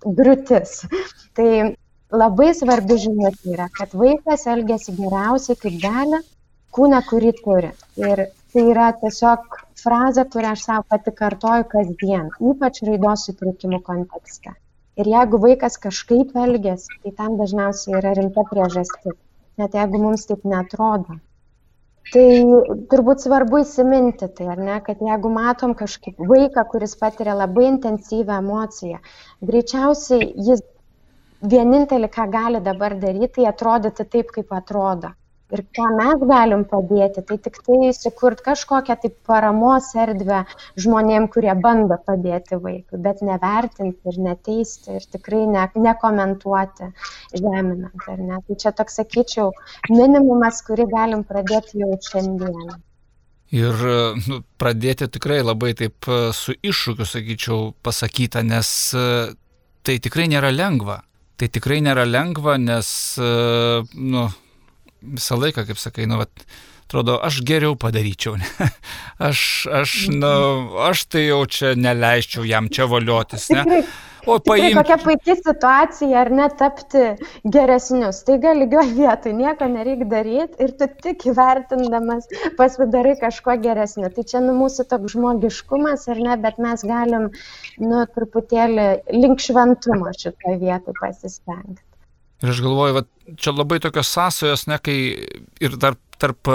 griūtis. 0.05 0.77
Tai 1.37 1.49
labai 2.13 2.51
svarbi 2.57 2.97
žinutė 3.01 3.53
yra, 3.55 3.67
kad 3.77 3.93
vaikas 3.97 4.45
elgesi 4.51 4.95
geriausiai, 4.97 5.59
kaip 5.61 5.77
gali, 5.81 6.21
kūną, 6.75 7.01
kurį 7.09 7.31
turi. 7.41 7.71
Ir 8.01 8.27
tai 8.53 8.65
yra 8.71 8.91
tiesiog 9.01 9.57
frazė, 9.81 10.25
kurią 10.33 10.53
aš 10.55 10.67
savo 10.67 10.85
pati 10.91 11.13
kartoju 11.21 11.67
kasdien, 11.71 12.29
ypač 12.51 12.81
raidos 12.87 13.25
sutrikimų 13.29 13.81
kontekste. 13.89 14.55
Ir 15.01 15.09
jeigu 15.11 15.39
vaikas 15.43 15.75
kažkaip 15.83 16.35
elgesi, 16.39 16.99
tai 17.03 17.11
tam 17.17 17.35
dažniausiai 17.41 17.97
yra 17.99 18.13
rimta 18.15 18.45
priežastis, 18.51 19.17
net 19.59 19.75
jeigu 19.75 19.99
mums 20.05 20.23
taip 20.29 20.45
netrodo. 20.47 21.17
Tai 22.13 22.25
turbūt 22.91 23.23
svarbu 23.23 23.63
įsiminti 23.63 24.27
tai, 24.37 24.45
ar 24.53 24.59
ne, 24.61 24.77
kad 24.85 25.01
jeigu 25.01 25.31
matom 25.33 25.73
kažkaip 25.79 26.19
vaiką, 26.31 26.63
kuris 26.69 26.93
patiria 26.99 27.33
labai 27.39 27.65
intensyvę 27.71 28.37
emociją, 28.43 28.99
greičiausiai 29.49 30.27
jis 30.49 30.61
vienintelį, 31.53 32.09
ką 32.13 32.27
gali 32.31 32.61
dabar 32.67 32.95
daryti, 33.01 33.31
tai 33.39 33.47
atrodyti 33.49 34.05
taip, 34.05 34.29
kaip 34.37 34.53
atrodo. 34.59 35.11
Ir 35.55 35.61
ką 35.77 35.85
mes 35.95 36.23
galim 36.27 36.63
padėti, 36.67 37.21
tai 37.27 37.37
tik 37.39 37.61
tai 37.63 37.91
sukurti 37.95 38.43
kažkokią 38.43 38.97
tai 38.99 39.11
paramos 39.29 39.87
erdvę 40.03 40.41
žmonėm, 40.83 41.29
kurie 41.31 41.53
bando 41.63 41.95
padėti 42.09 42.59
vaikui, 42.59 42.99
bet 43.05 43.23
nevertinti 43.23 44.11
ir 44.11 44.19
neteisti 44.25 44.97
ir 44.97 45.07
tikrai 45.15 45.45
ne, 45.53 45.63
nekomentuoti 45.87 46.91
žeminant. 47.37 48.09
Ne? 48.19 48.41
Tai 48.49 48.59
čia 48.65 48.75
toks, 48.75 48.99
sakyčiau, 48.99 49.53
minimumas, 49.93 50.59
kurį 50.67 50.89
galim 50.91 51.23
pradėti 51.23 51.79
jau 51.85 51.93
šiandien. 52.09 52.75
Ir 53.55 53.83
nu, 54.27 54.43
pradėti 54.59 55.07
tikrai 55.15 55.39
labai 55.45 55.71
taip 55.79 56.07
su 56.35 56.55
iššūkiu, 56.59 57.07
sakyčiau, 57.07 57.59
pasakyta, 57.85 58.43
nes 58.43 58.69
tai 59.85 60.01
tikrai 60.03 60.27
nėra 60.27 60.51
lengva. 60.51 61.03
Tai 61.39 61.47
tikrai 61.51 61.79
nėra 61.83 62.03
lengva, 62.07 62.55
nes, 62.59 62.89
nu, 63.19 64.25
visą 65.05 65.37
laiką, 65.41 65.65
kaip 65.67 65.81
sakai, 65.81 66.07
nu, 66.09 66.19
vat, 66.21 66.45
atrodo, 66.85 67.19
aš 67.25 67.41
geriau 67.47 67.77
padaryčiau. 67.79 68.37
Ne? 68.41 68.71
Aš, 69.29 69.39
aš, 69.71 69.91
nu, 70.11 70.29
aš 70.83 71.05
tai 71.07 71.21
jau 71.29 71.45
čia 71.47 71.69
neleisčiau 71.79 72.43
jam 72.43 72.67
čia 72.67 72.83
voliotis. 72.91 73.47
Ne? 73.55 73.85
O 74.25 74.39
paimti. 74.41 74.73
Kokia 74.73 74.97
puikia 74.99 75.35
situacija, 75.37 76.17
ar 76.23 76.31
ne 76.33 76.47
tapti 76.59 77.03
geresnius. 77.55 78.23
Tai 78.27 78.37
gali 78.41 78.65
lygio 78.65 78.81
vietoj, 78.97 79.35
nieko 79.37 79.67
nereikia 79.69 80.07
daryti 80.11 80.65
ir 80.65 80.73
tu 80.79 80.89
tik 81.05 81.27
įvertindamas 81.29 82.27
pasidarai 82.57 83.15
kažko 83.21 83.57
geresnio. 83.61 84.09
Tai 84.15 84.25
čia 84.31 84.41
nu, 84.43 84.57
mūsų 84.57 84.87
toks 84.91 85.13
žmogiškumas, 85.15 86.07
ar 86.11 86.21
ne, 86.27 86.37
bet 86.41 86.57
mes 86.67 86.85
galim, 86.89 87.29
nu, 87.81 88.05
truputėlį 88.17 88.87
link 89.13 89.45
šventumo 89.45 90.13
šitoje 90.17 90.57
vietoje 90.63 90.97
pasistengti. 91.01 91.84
Ir 92.43 92.51
aš 92.51 92.59
galvoju, 92.65 92.97
va, 92.97 93.03
čia 93.39 93.53
labai 93.55 93.79
tokios 93.83 94.11
sąsajos, 94.11 94.65
ne, 94.67 94.79
kai 94.83 94.97
ir 95.63 95.77
tarp, 95.81 96.01
tarp 96.19 96.49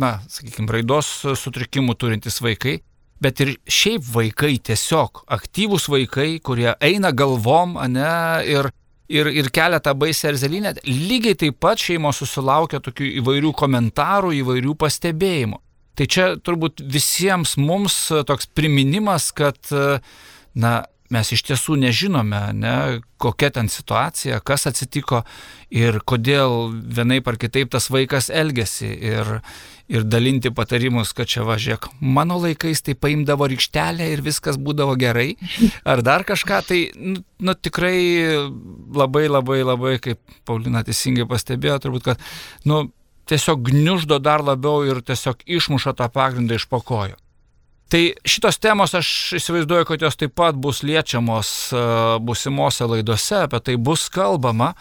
na, 0.00 0.12
sakykime, 0.30 0.70
raidos 0.76 1.08
sutrikimų 1.38 1.96
turintys 1.98 2.38
vaikai, 2.44 2.78
bet 3.20 3.42
ir 3.44 3.54
šiaip 3.68 4.04
vaikai 4.14 4.54
tiesiog, 4.70 5.24
aktyvūs 5.36 5.88
vaikai, 5.92 6.28
kurie 6.44 6.70
eina 6.80 7.10
galvom, 7.12 7.76
ne, 7.92 8.12
ir, 8.48 8.70
ir, 9.10 9.32
ir 9.42 9.50
kelia 9.52 9.82
tą 9.82 9.96
baisę 9.98 10.30
erzelinę, 10.30 10.76
lygiai 10.86 11.36
taip 11.42 11.58
pat 11.62 11.82
šeimos 11.82 12.22
susilaukia 12.22 12.80
tokių 12.84 13.10
įvairių 13.20 13.52
komentarų, 13.58 14.32
įvairių 14.40 14.76
pastebėjimų. 14.78 15.60
Tai 15.98 16.06
čia 16.08 16.30
turbūt 16.40 16.80
visiems 16.86 17.58
mums 17.60 18.06
toks 18.30 18.46
priminimas, 18.56 19.28
kad, 19.36 19.58
na, 20.54 20.74
mes 21.10 21.32
iš 21.34 21.42
tiesų 21.48 21.76
nežinome, 21.80 22.40
ne, 22.56 22.74
kokia 23.20 23.50
ten 23.54 23.68
situacija, 23.70 24.40
kas 24.46 24.68
atsitiko 24.70 25.24
ir 25.74 26.00
kodėl 26.06 26.70
vienaip 26.70 27.28
ar 27.30 27.38
kitaip 27.40 27.72
tas 27.74 27.90
vaikas 27.92 28.30
elgesi 28.30 28.88
ir, 29.10 29.32
ir 29.90 30.06
dalinti 30.06 30.52
patarimus, 30.54 31.12
kad 31.16 31.30
čia 31.30 31.44
važiuok, 31.48 31.90
mano 32.00 32.38
laikais 32.42 32.84
tai 32.86 32.94
paimdavo 32.94 33.48
rykštelę 33.50 34.06
ir 34.12 34.22
viskas 34.26 34.58
būdavo 34.60 34.94
gerai, 35.00 35.34
ar 35.84 36.04
dar 36.06 36.26
kažką, 36.28 36.62
tai 36.68 36.80
nu, 36.96 37.18
nu, 37.42 37.56
tikrai 37.58 37.98
labai 38.94 39.26
labai 39.28 39.60
labai, 39.66 39.98
kaip 40.02 40.22
Paulina 40.46 40.84
teisingai 40.86 41.26
pastebėjo, 41.30 41.80
turbūt, 41.82 42.06
kad 42.12 42.30
nu, 42.70 42.86
tiesiog 43.30 43.66
gniuždo 43.70 44.18
dar 44.22 44.42
labiau 44.46 44.86
ir 44.86 45.02
tiesiog 45.06 45.42
išmuša 45.46 45.94
tą 45.98 46.08
pagrindą 46.12 46.58
iš 46.58 46.70
pokojo. 46.70 47.18
Tai 47.90 48.02
šitos 48.22 48.60
temos 48.62 48.92
aš 48.94 49.08
įsivaizduoju, 49.40 49.86
kad 49.88 50.02
jos 50.04 50.18
taip 50.18 50.36
pat 50.38 50.54
bus 50.54 50.84
liečiamos 50.86 51.48
e, 51.74 51.80
busimuose 52.22 52.86
laidose, 52.86 53.40
apie 53.48 53.58
tai 53.66 53.74
bus 53.82 54.06
kalbama. 54.14 54.76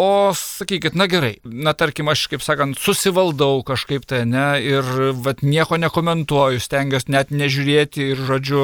O 0.00 0.32
sakykit, 0.34 0.96
na 0.96 1.04
gerai, 1.12 1.34
na 1.44 1.74
tarkim, 1.76 2.08
aš, 2.08 2.24
kaip 2.32 2.42
sakant, 2.42 2.78
susivaldau 2.80 3.60
kažkaip 3.68 4.06
tai, 4.08 4.22
ne, 4.24 4.46
ir 4.64 4.86
vat, 5.20 5.44
nieko 5.44 5.76
nekomentuoju, 5.76 6.62
stengiuosi 6.64 7.12
net 7.12 7.30
nežiūrėti 7.36 8.06
ir, 8.14 8.22
žodžiu, 8.30 8.62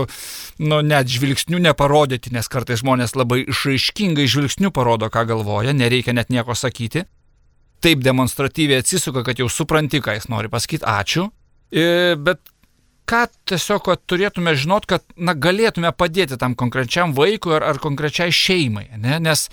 nu, 0.65 0.81
net 0.81 1.13
žvilgsnių 1.13 1.61
neparodyti, 1.69 2.33
nes 2.33 2.49
kartais 2.49 2.81
žmonės 2.81 3.15
labai 3.21 3.43
išraiškingai 3.45 4.27
žvilgsnių 4.33 4.73
parodo, 4.75 5.13
ką 5.13 5.27
galvoja, 5.29 5.77
nereikia 5.77 6.17
net 6.17 6.33
nieko 6.33 6.57
sakyti. 6.57 7.05
Taip 7.85 8.01
demonstratyviai 8.01 8.81
atsisuka, 8.81 9.23
kad 9.29 9.39
jau 9.39 9.51
supranti, 9.53 10.01
ką 10.01 10.17
jis 10.17 10.31
nori 10.33 10.49
pasakyti, 10.51 10.89
ačiū. 10.89 11.29
E, 11.69 12.15
bet 12.17 12.41
ką 13.07 13.23
tiesiog 13.49 13.89
turėtume 14.11 14.55
žinot, 14.59 14.87
kad 14.91 15.05
na, 15.17 15.35
galėtume 15.35 15.93
padėti 15.95 16.39
tam 16.41 16.57
konkrečiam 16.59 17.15
vaikui 17.17 17.55
ar, 17.59 17.67
ar 17.71 17.81
konkrečiai 17.83 18.35
šeimai. 18.35 18.89
Ne? 18.99 19.21
Nes 19.23 19.47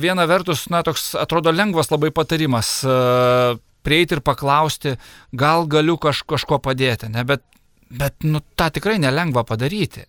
viena 0.00 0.26
vertus, 0.30 0.68
na, 0.72 0.84
toks 0.86 1.12
atrodo 1.18 1.52
lengvas 1.54 1.90
labai 1.92 2.12
patarimas 2.14 2.78
uh, 2.86 3.58
prieiti 3.82 4.18
ir 4.18 4.22
paklausti, 4.24 4.96
gal 5.34 5.66
galiu 5.70 5.98
kaž, 6.00 6.22
kažko 6.28 6.60
padėti, 6.62 7.10
ne? 7.12 7.26
bet, 7.26 7.44
bet 7.90 8.22
nu, 8.26 8.42
tą 8.56 8.70
tikrai 8.74 8.98
nelengva 9.02 9.44
padaryti. 9.48 10.06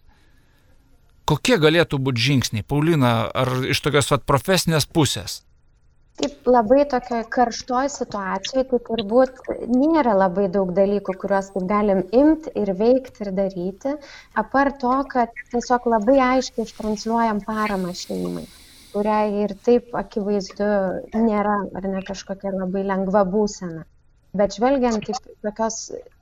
Kokie 1.30 1.56
galėtų 1.58 1.98
būti 2.04 2.20
žingsniai, 2.20 2.66
Paulina, 2.68 3.24
ar 3.32 3.64
iš 3.72 3.80
tokios 3.82 4.12
vat, 4.12 4.26
profesinės 4.28 4.86
pusės? 4.86 5.42
Taip, 6.22 6.34
labai 6.54 6.84
tokioje 6.90 7.26
karštoje 7.34 7.90
situacijoje, 7.92 8.64
tai 8.72 8.80
turbūt 8.90 9.40
nėra 9.70 10.12
labai 10.18 10.44
daug 10.56 10.74
dalykų, 10.78 11.16
kuriuos 11.24 11.48
taip 11.56 11.66
galim 11.72 12.04
imti 12.20 12.54
ir 12.62 12.70
veikti 12.82 13.26
ir 13.26 13.32
daryti, 13.40 13.94
apart 14.42 14.78
to, 14.84 14.94
kad 15.14 15.34
tiesiog 15.54 15.88
labai 15.96 16.20
aiškiai 16.28 16.68
ištransliuojam 16.70 17.42
paramą 17.48 17.96
šeimai, 18.04 18.46
kuriai 18.94 19.42
ir 19.48 19.56
taip 19.70 19.98
akivaizdu 20.04 20.70
nėra 21.26 21.58
ar 21.82 21.90
ne 21.96 22.06
kažkokia 22.12 22.54
labai 22.60 22.86
lengva 22.94 23.26
būsena. 23.34 23.88
Bet 24.38 24.60
žvelgiant 24.60 25.10
taip 25.10 25.34
tokios 25.48 25.80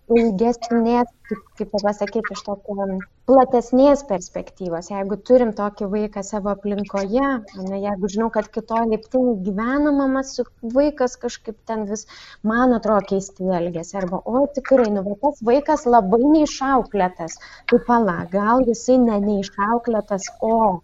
ilgesnės, 0.10 1.10
kaip, 1.30 1.42
kaip 1.60 1.74
pasakyti, 1.74 2.36
iš 2.36 2.44
tokio 2.46 2.86
platesnės 3.30 4.04
perspektyvos. 4.10 4.90
Jeigu 4.92 5.18
turim 5.28 5.54
tokį 5.56 5.88
vaiką 5.94 6.24
savo 6.26 6.52
aplinkoje, 6.52 7.28
ne, 7.62 7.80
jeigu 7.86 8.10
žinau, 8.12 8.30
kad 8.34 8.50
kitoje 8.52 8.90
laiptinėje 8.92 9.38
gyvena 9.48 9.94
mama 9.96 10.24
su 10.28 10.46
vaikas 10.76 11.18
kažkaip 11.22 11.58
ten 11.70 11.86
vis, 11.90 12.08
man 12.44 12.76
atrodo, 12.78 13.06
keistai 13.14 13.52
elgesi. 13.62 13.98
Arba, 14.02 14.22
o 14.26 14.46
tikrai, 14.56 14.90
nu, 14.94 15.06
va, 15.08 15.18
tas 15.24 15.44
vaikas 15.52 15.86
labai 15.88 16.22
neišauklėtas. 16.38 17.38
Tai 17.72 17.84
pala, 17.88 18.22
gal 18.32 18.66
jisai 18.68 18.98
ne 19.04 19.20
neišauklėtas, 19.28 20.32
o, 20.42 20.82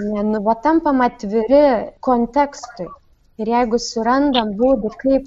ne, 0.00 0.22
nu, 0.30 0.44
va, 0.46 0.56
tampam 0.68 1.04
atviri 1.04 1.66
kontekstui. 2.04 2.88
Ir 3.36 3.50
jeigu 3.52 3.76
surandam 3.82 4.54
būdų, 4.56 4.90
kaip 5.02 5.26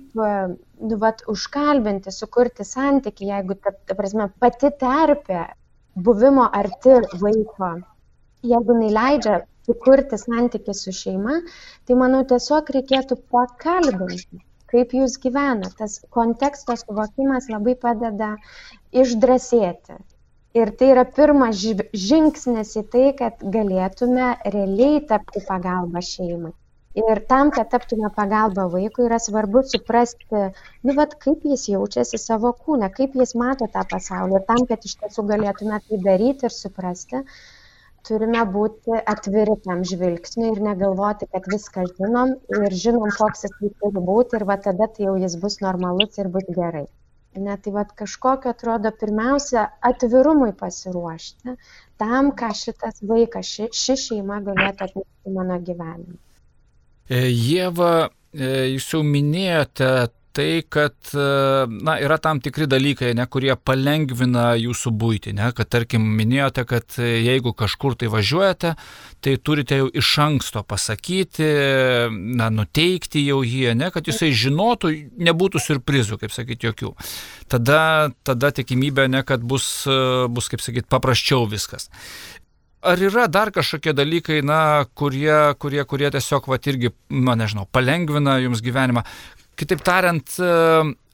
nu, 0.80 0.98
vat, 1.04 1.24
užkalbinti, 1.34 2.12
sukurti 2.16 2.66
santyki, 2.68 3.30
jeigu, 3.30 3.56
ta, 3.64 3.74
ta 3.86 3.96
prasme, 4.00 4.30
pati 4.44 4.72
terpė 4.84 5.46
buvimo 6.08 6.46
arti 6.62 7.00
vaiko, 7.24 7.72
jeigu 8.52 8.76
jinai 8.76 8.92
leidžia 8.98 9.40
sukurti 9.70 10.18
santyki 10.18 10.76
su 10.82 10.94
šeima, 11.00 11.40
tai 11.86 11.98
manau 12.04 12.22
tiesiog 12.30 12.72
reikėtų 12.76 13.20
pakalbinti, 13.34 14.40
kaip 14.72 14.96
jūs 15.00 15.18
gyvenate. 15.26 15.76
Tas 15.82 16.00
konteksto 16.16 16.78
suvokimas 16.80 17.50
labai 17.54 17.76
padeda 17.84 18.36
išdrasėti. 19.04 20.00
Ir 20.58 20.72
tai 20.78 20.94
yra 20.96 21.04
pirmas 21.18 21.60
žingsnis 22.08 22.72
į 22.82 22.86
tai, 22.94 23.06
kad 23.20 23.44
galėtume 23.58 24.32
realiai 24.56 25.04
tapti 25.12 25.44
pagalba 25.46 26.02
šeimai. 26.02 26.56
Ir 26.98 27.20
tam, 27.30 27.52
kad 27.54 27.70
taptume 27.70 28.10
pagalba 28.16 28.64
vaikui, 28.74 29.06
yra 29.06 29.20
svarbu 29.22 29.62
suprasti, 29.72 30.40
nu, 30.88 30.94
vat, 30.98 31.12
kaip 31.26 31.44
jis 31.46 31.68
jaučiasi 31.70 32.18
savo 32.18 32.50
kūne, 32.66 32.88
kaip 32.96 33.18
jis 33.20 33.36
mato 33.38 33.68
tą 33.74 33.84
pasaulį. 33.92 34.40
Ir 34.40 34.46
tam, 34.48 34.64
kad 34.72 34.88
iš 34.90 34.96
tiesų 35.02 35.26
galėtume 35.32 35.78
tai 35.86 36.00
daryti 36.08 36.48
ir 36.50 36.56
suprasti, 36.56 37.20
turime 38.10 38.42
būti 38.56 39.04
atviri 39.14 39.58
tam 39.68 39.84
žvilgsniui 39.92 40.50
ir 40.56 40.62
negalvoti, 40.70 41.28
kad 41.36 41.46
viską 41.54 41.84
žinom 41.92 42.34
ir 42.58 42.78
žinom, 42.86 43.14
koks 43.20 43.46
jis 43.46 43.54
turi 43.84 44.04
būti 44.10 44.40
ir 44.40 44.48
va 44.50 44.58
tada 44.70 44.88
tai 44.96 45.06
jau 45.06 45.14
jis 45.26 45.36
bus 45.44 45.60
normalus 45.66 46.18
ir 46.24 46.32
bus 46.38 46.48
gerai. 46.58 46.88
Ne, 47.38 47.60
tai 47.64 47.76
va 47.76 47.84
kažkokio 48.02 48.50
atrodo 48.56 48.90
pirmiausia 49.04 49.68
atvirumui 49.92 50.56
pasiruošti 50.64 51.54
tam, 52.02 52.32
ką 52.42 52.50
šitas 52.64 53.04
vaikas, 53.12 53.54
ši, 53.54 53.70
ši 53.84 53.98
šeima 54.06 54.42
galėtų 54.50 54.90
atnešti 54.90 55.36
mano 55.38 55.60
gyvenimą. 55.70 56.18
Jėva, 57.10 58.10
e, 58.38 58.70
jūs 58.76 58.94
jau 58.94 59.04
minėjote 59.06 59.92
tai, 60.38 60.62
kad 60.70 60.94
e, 61.18 61.24
na, 61.82 61.96
yra 61.98 62.20
tam 62.22 62.38
tikri 62.40 62.68
dalykai, 62.70 63.16
ne, 63.18 63.26
kurie 63.26 63.50
palengvina 63.58 64.52
jūsų 64.62 64.94
būti, 64.94 65.34
ne, 65.34 65.50
kad 65.58 65.72
tarkim 65.74 66.06
minėjote, 66.20 66.68
kad 66.70 67.00
jeigu 67.02 67.56
kažkur 67.58 67.98
tai 67.98 68.12
važiuojate, 68.14 68.76
tai 69.26 69.36
turite 69.42 69.82
jau 69.82 69.90
iš 69.90 70.12
anksto 70.22 70.62
pasakyti, 70.62 71.50
na, 72.14 72.52
nuteikti 72.54 73.26
jau 73.26 73.42
jį, 73.42 73.74
ne, 73.80 73.90
kad 73.96 74.06
jisai 74.06 74.30
žinotų, 74.30 74.94
nebūtų 75.18 75.64
surprizų, 75.66 76.22
kaip 76.22 76.36
sakyti, 76.36 76.70
jokių. 76.70 76.94
Tada, 77.50 78.14
tada 78.22 78.54
tikimybė, 78.54 79.10
ne, 79.10 79.26
kad 79.26 79.42
bus, 79.42 79.82
bus 80.30 80.54
kaip 80.54 80.62
sakyti, 80.62 80.88
paprasčiau 80.94 81.50
viskas. 81.50 81.90
Ar 82.80 83.02
yra 83.04 83.28
dar 83.28 83.52
kažkokie 83.52 83.92
dalykai, 83.92 84.40
na, 84.46 84.86
kurie, 84.96 85.36
kurie, 85.60 85.84
kurie 85.84 86.12
tiesiog, 86.16 86.48
va, 86.48 86.60
irgi, 86.72 86.94
na, 87.12 87.36
nežinau, 87.36 87.66
palengvina 87.76 88.38
jums 88.40 88.64
gyvenimą? 88.64 89.04
Kitaip 89.60 89.84
tariant, 89.84 90.38
e, 90.40 90.54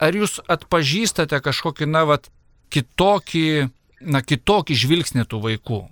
ar 0.06 0.18
jūs 0.20 0.38
atpažįstate 0.46 1.40
kažkokį, 1.42 1.88
na, 1.90 2.04
va, 2.06 2.20
kitokį, 2.70 3.48
na, 4.06 4.22
kitokį 4.22 4.78
žvilgsnį 4.78 5.26
tų 5.26 5.42
vaikų? 5.48 5.82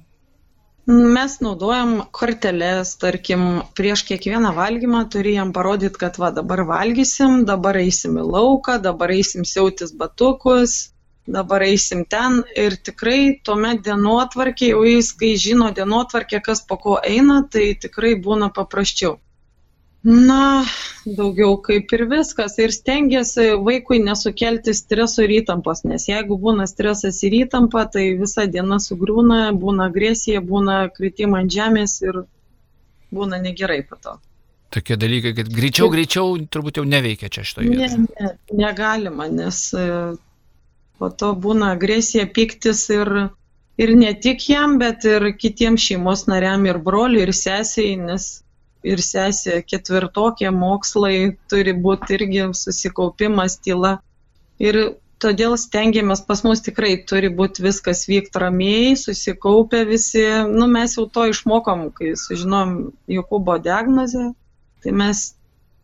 Mes 0.86 1.38
naudojam 1.40 2.04
korteles, 2.12 2.94
tarkim, 3.00 3.64
prieš 3.74 4.04
kiekvieną 4.06 4.54
valgymą 4.54 5.06
turi 5.10 5.34
jam 5.34 5.50
parodyti, 5.56 5.96
kad 5.98 6.18
va 6.20 6.28
dabar 6.38 6.62
valgysim, 6.68 7.42
dabar 7.48 7.80
eisim 7.80 8.18
į 8.20 8.26
lauką, 8.28 8.76
dabar 8.84 9.10
eisim 9.16 9.48
siautis 9.48 9.94
batukus, 9.96 10.93
dabar 11.26 11.62
eisim 11.62 12.04
ten 12.04 12.42
ir 12.56 12.76
tikrai 12.76 13.40
tuomet 13.44 13.84
dienotvarkė, 13.84 14.70
jau 14.74 14.84
jis, 14.84 15.12
kai 15.16 15.34
žino 15.40 15.70
dienotvarkė, 15.74 16.40
kas 16.44 16.64
po 16.68 16.76
ko 16.80 16.96
eina, 17.00 17.42
tai 17.50 17.72
tikrai 17.80 18.14
būna 18.20 18.50
paprasčiau. 18.54 19.18
Na, 20.04 20.66
daugiau 21.08 21.56
kaip 21.64 21.92
ir 21.96 22.04
viskas. 22.10 22.58
Ir 22.60 22.74
stengiasi 22.76 23.54
vaikui 23.64 24.02
nesukelti 24.04 24.74
streso 24.76 25.24
ir 25.24 25.32
įtampos, 25.38 25.80
nes 25.88 26.04
jeigu 26.10 26.36
būna 26.40 26.66
stresas 26.68 27.22
ir 27.24 27.38
įtampa, 27.38 27.86
tai 27.88 28.10
visa 28.20 28.44
diena 28.44 28.76
sugriūna, 28.84 29.46
būna 29.56 29.88
agresija, 29.88 30.44
būna 30.44 30.90
kritimai 30.92 31.46
ant 31.46 31.56
žemės 31.56 31.96
ir 32.04 32.20
būna 33.16 33.40
negerai 33.40 33.80
po 33.88 33.96
to. 33.96 34.18
Tokie 34.76 34.98
dalykai, 35.00 35.32
kad 35.38 35.48
greičiau, 35.48 35.88
greičiau 35.88 36.36
turbūt 36.52 36.82
jau 36.82 36.84
neveikia 36.84 37.32
čia 37.32 37.46
šitoje 37.46 37.72
vietoje. 37.72 38.04
Ne, 38.04 38.20
ne, 38.20 38.36
negalima, 38.60 39.30
nes 39.32 39.70
po 40.98 41.10
to 41.10 41.32
būna 41.46 41.72
agresija, 41.74 42.26
piktis 42.38 42.86
ir, 42.94 43.10
ir 43.80 43.94
ne 43.98 44.12
tik 44.26 44.48
jam, 44.48 44.78
bet 44.82 45.06
ir 45.08 45.32
kitiems 45.40 45.84
šeimos 45.88 46.26
nariam, 46.30 46.66
ir 46.70 46.80
broliui, 46.88 47.24
ir 47.26 47.34
sesiai, 47.36 47.96
nes 48.00 48.28
ir 48.84 49.00
sesė 49.00 49.62
ketvirtokė 49.64 50.50
mokslai 50.54 51.16
turi 51.50 51.72
būti 51.86 52.18
irgi 52.18 52.50
susikaupimas, 52.58 53.56
tyla. 53.64 53.96
Ir 54.60 54.78
todėl 55.24 55.56
stengiamės, 55.60 56.22
pas 56.28 56.42
mus 56.44 56.62
tikrai 56.64 56.94
turi 57.08 57.30
būti 57.32 57.64
viskas 57.64 58.04
vykti 58.10 58.42
ramiai, 58.42 58.92
susikaupę 59.00 59.84
visi. 59.88 60.24
Nu, 60.50 60.68
mes 60.70 60.98
jau 60.98 61.06
to 61.08 61.26
išmokom, 61.32 61.88
kai 61.96 62.12
sužinom 62.20 62.76
Jokūbo 63.10 63.56
diagnozę, 63.64 64.30
tai 64.84 64.92
mes 64.92 65.30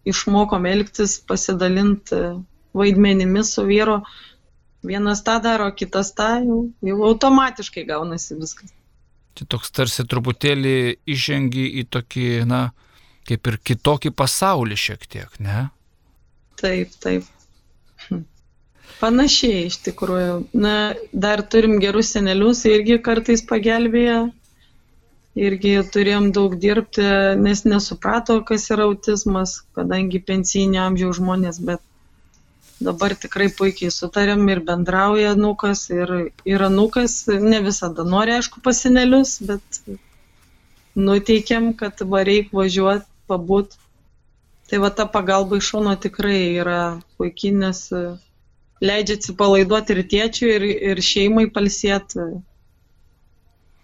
išmokom 0.09 0.69
elgtis, 0.69 1.19
pasidalinti 1.29 2.21
vaidmenimis 2.77 3.55
su 3.57 3.65
vyru 3.67 4.01
Vienas 4.87 5.21
tą 5.25 5.37
daro, 5.45 5.69
kitas 5.77 6.15
tą, 6.17 6.29
jau, 6.45 6.61
jau 6.87 7.01
automatiškai 7.11 7.85
gaunasi 7.89 8.39
viskas. 8.41 8.73
Tai 9.37 9.47
toks 9.55 9.73
tarsi 9.77 10.07
truputėlį 10.09 10.77
įžengi 11.15 11.67
į 11.83 11.85
tokį, 11.93 12.29
na, 12.49 12.63
kaip 13.29 13.51
ir 13.51 13.59
kitokį 13.71 14.15
pasaulį 14.17 14.79
šiek 14.81 15.05
tiek, 15.07 15.37
ne? 15.45 15.69
Taip, 16.61 16.97
taip. 17.05 17.29
Hm. 18.09 18.25
Panašiai 19.01 19.67
iš 19.69 19.79
tikrųjų. 19.87 20.35
Na, 20.65 20.75
dar 21.13 21.45
turim 21.53 21.79
gerus 21.83 22.13
senelius, 22.17 22.65
irgi 22.69 22.99
kartais 23.05 23.45
pagelbėja. 23.47 24.25
Irgi 25.41 25.77
turėjom 25.95 26.33
daug 26.35 26.57
dirbti, 26.59 27.05
nes 27.39 27.63
nesuprato, 27.69 28.41
kas 28.49 28.67
yra 28.75 28.89
autizmas, 28.91 29.61
kadangi 29.79 30.19
pensinio 30.27 30.83
amžiaus 30.89 31.21
žmonės, 31.21 31.61
bet 31.69 31.85
dabar 32.81 33.15
tikrai 33.23 33.49
puikiai 33.57 33.93
sutarėm 33.93 34.47
ir 34.53 34.63
bendrauja 34.65 35.35
nukas 35.37 35.85
ir, 35.93 36.13
ir 36.49 36.65
anukas 36.65 37.23
ne 37.29 37.61
visada 37.65 38.07
nori, 38.09 38.39
aišku, 38.39 38.63
pasinelius, 38.65 39.37
bet 39.45 39.83
nuteikėm, 40.97 41.73
kad 41.81 42.01
va 42.15 42.25
reik 42.27 42.55
važiuoti, 42.57 43.07
pabūt. 43.31 43.77
Tai 44.71 44.79
va 44.85 44.91
ta 44.95 45.07
pagalba 45.11 45.59
iš 45.59 45.73
šono 45.73 45.97
tikrai 45.99 46.41
yra 46.63 46.81
puikiai, 47.19 47.57
nes 47.63 47.81
leidžia 48.81 49.19
atsipalaiduoti 49.19 49.97
ir 49.97 50.05
tėčiui, 50.13 50.51
ir, 50.57 50.67
ir 50.93 51.03
šeimai 51.05 51.49
palsėti. 51.53 52.29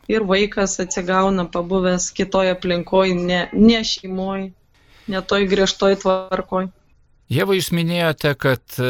Ir 0.07 0.23
vaikas 0.31 0.79
atsigauna 0.83 1.49
pabuvęs 1.51 2.13
kitoje 2.15 2.55
aplinkoje, 2.55 3.17
ne, 3.19 3.41
ne 3.53 3.81
šeimoje, 3.85 4.53
ne 5.11 5.23
toj 5.33 5.49
griežtoj 5.51 5.99
tvarkoj. 6.05 6.71
Jeva, 7.27 7.57
jūs 7.57 7.73
minėjote, 7.75 8.31
kad 8.39 8.77
e, 8.79 8.89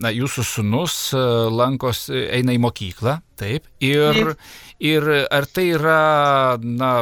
na, 0.00 0.12
jūsų 0.14 0.44
sunus 0.46 0.94
e, 1.12 1.20
lankos 1.52 2.06
eina 2.08 2.54
į 2.56 2.62
mokyklą, 2.64 3.18
taip, 3.36 3.66
ir, 3.84 4.32
taip. 4.32 4.46
ir 4.80 5.08
ar 5.28 5.46
tai 5.52 5.66
yra 5.74 5.98
na, 6.64 6.92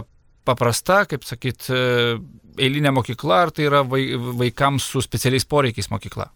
paprasta, 0.46 1.05
kaip 1.07 1.22
sakyt, 1.26 1.68
e, 1.70 2.16
eilinė 2.59 2.90
mokykla, 2.96 3.44
ar 3.46 3.55
tai 3.55 3.68
yra 3.68 3.85
vaikams 3.87 4.90
su 4.90 5.05
specialiais 5.05 5.46
poreikiais 5.46 5.87
mokykla? 5.92 6.33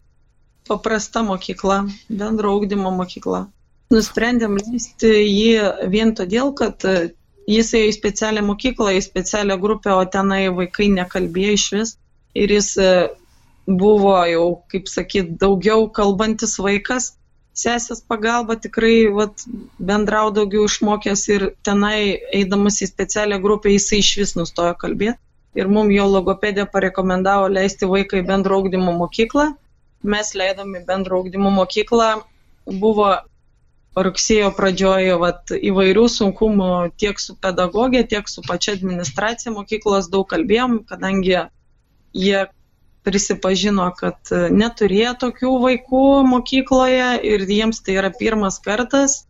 Paprasta 0.70 1.24
mokykla, 1.26 1.82
bendro 2.06 2.54
augdymo 2.54 2.94
mokykla. 2.94 3.48
Nusprendėm 3.90 4.60
leisti 4.60 5.10
jį 5.10 5.88
vien 5.90 6.14
todėl, 6.14 6.52
kad 6.54 6.86
jis 7.50 7.72
ėjo 7.74 7.88
į 7.90 7.96
specialią 7.96 8.44
mokyklą, 8.46 8.94
į 8.94 9.02
specialią 9.02 9.58
grupę, 9.58 9.90
o 9.90 10.06
tenai 10.06 10.44
vaikai 10.54 10.86
nekalbėjo 10.94 11.56
iš 11.58 11.66
vis. 11.74 11.96
Ir 12.38 12.54
jis 12.54 12.76
buvo 13.66 14.16
jau, 14.26 14.46
kaip 14.70 14.88
sakyt, 14.88 15.36
daugiau 15.40 15.88
kalbantis 15.92 16.56
vaikas, 16.58 17.14
sesės 17.56 18.02
pagalba 18.06 18.56
tikrai 18.56 19.10
vat, 19.14 19.44
bendrau 19.78 20.30
daugiau 20.34 20.66
išmokęs 20.68 21.24
ir 21.34 21.46
tenai 21.66 22.18
eidamas 22.36 22.80
į 22.80 22.90
specialią 22.90 23.40
grupę 23.42 23.72
jisai 23.74 24.00
iš 24.04 24.12
vis 24.22 24.36
nustojo 24.38 24.74
kalbėti. 24.78 25.18
Ir 25.58 25.66
mums 25.66 25.90
jo 25.90 26.06
logopedė 26.06 26.64
parekomendavo 26.70 27.48
leisti 27.50 27.88
vaiką 27.90 28.20
į 28.20 28.26
bendro 28.28 28.60
augdymo 28.60 28.94
mokyklą. 29.00 29.48
Mes 30.06 30.30
leidom 30.38 30.76
į 30.78 30.84
bendro 30.86 31.18
augdymo 31.18 31.50
mokyklą. 31.50 32.10
Buvo 32.70 33.16
rugsėjo 33.98 34.52
pradžioje 34.54 35.16
vat, 35.18 35.50
įvairių 35.50 36.06
sunkumų 36.14 36.70
tiek 37.02 37.18
su 37.18 37.34
pedagogė, 37.34 38.04
tiek 38.06 38.30
su 38.30 38.44
pačia 38.46 38.76
administracija 38.76 39.50
mokyklos 39.56 40.06
daug 40.12 40.28
kalbėjom, 40.30 40.84
kadangi 40.86 41.34
jie 42.14 42.44
prisipažino, 43.10 43.90
kad 43.98 44.30
neturėjo 44.54 45.16
tokių 45.26 45.56
vaikų 45.66 46.04
mokykloje 46.30 47.10
ir 47.32 47.44
jiems 47.50 47.82
tai 47.82 47.98
yra 47.98 48.14
pirmas 48.14 48.62
kartas. 48.62 49.24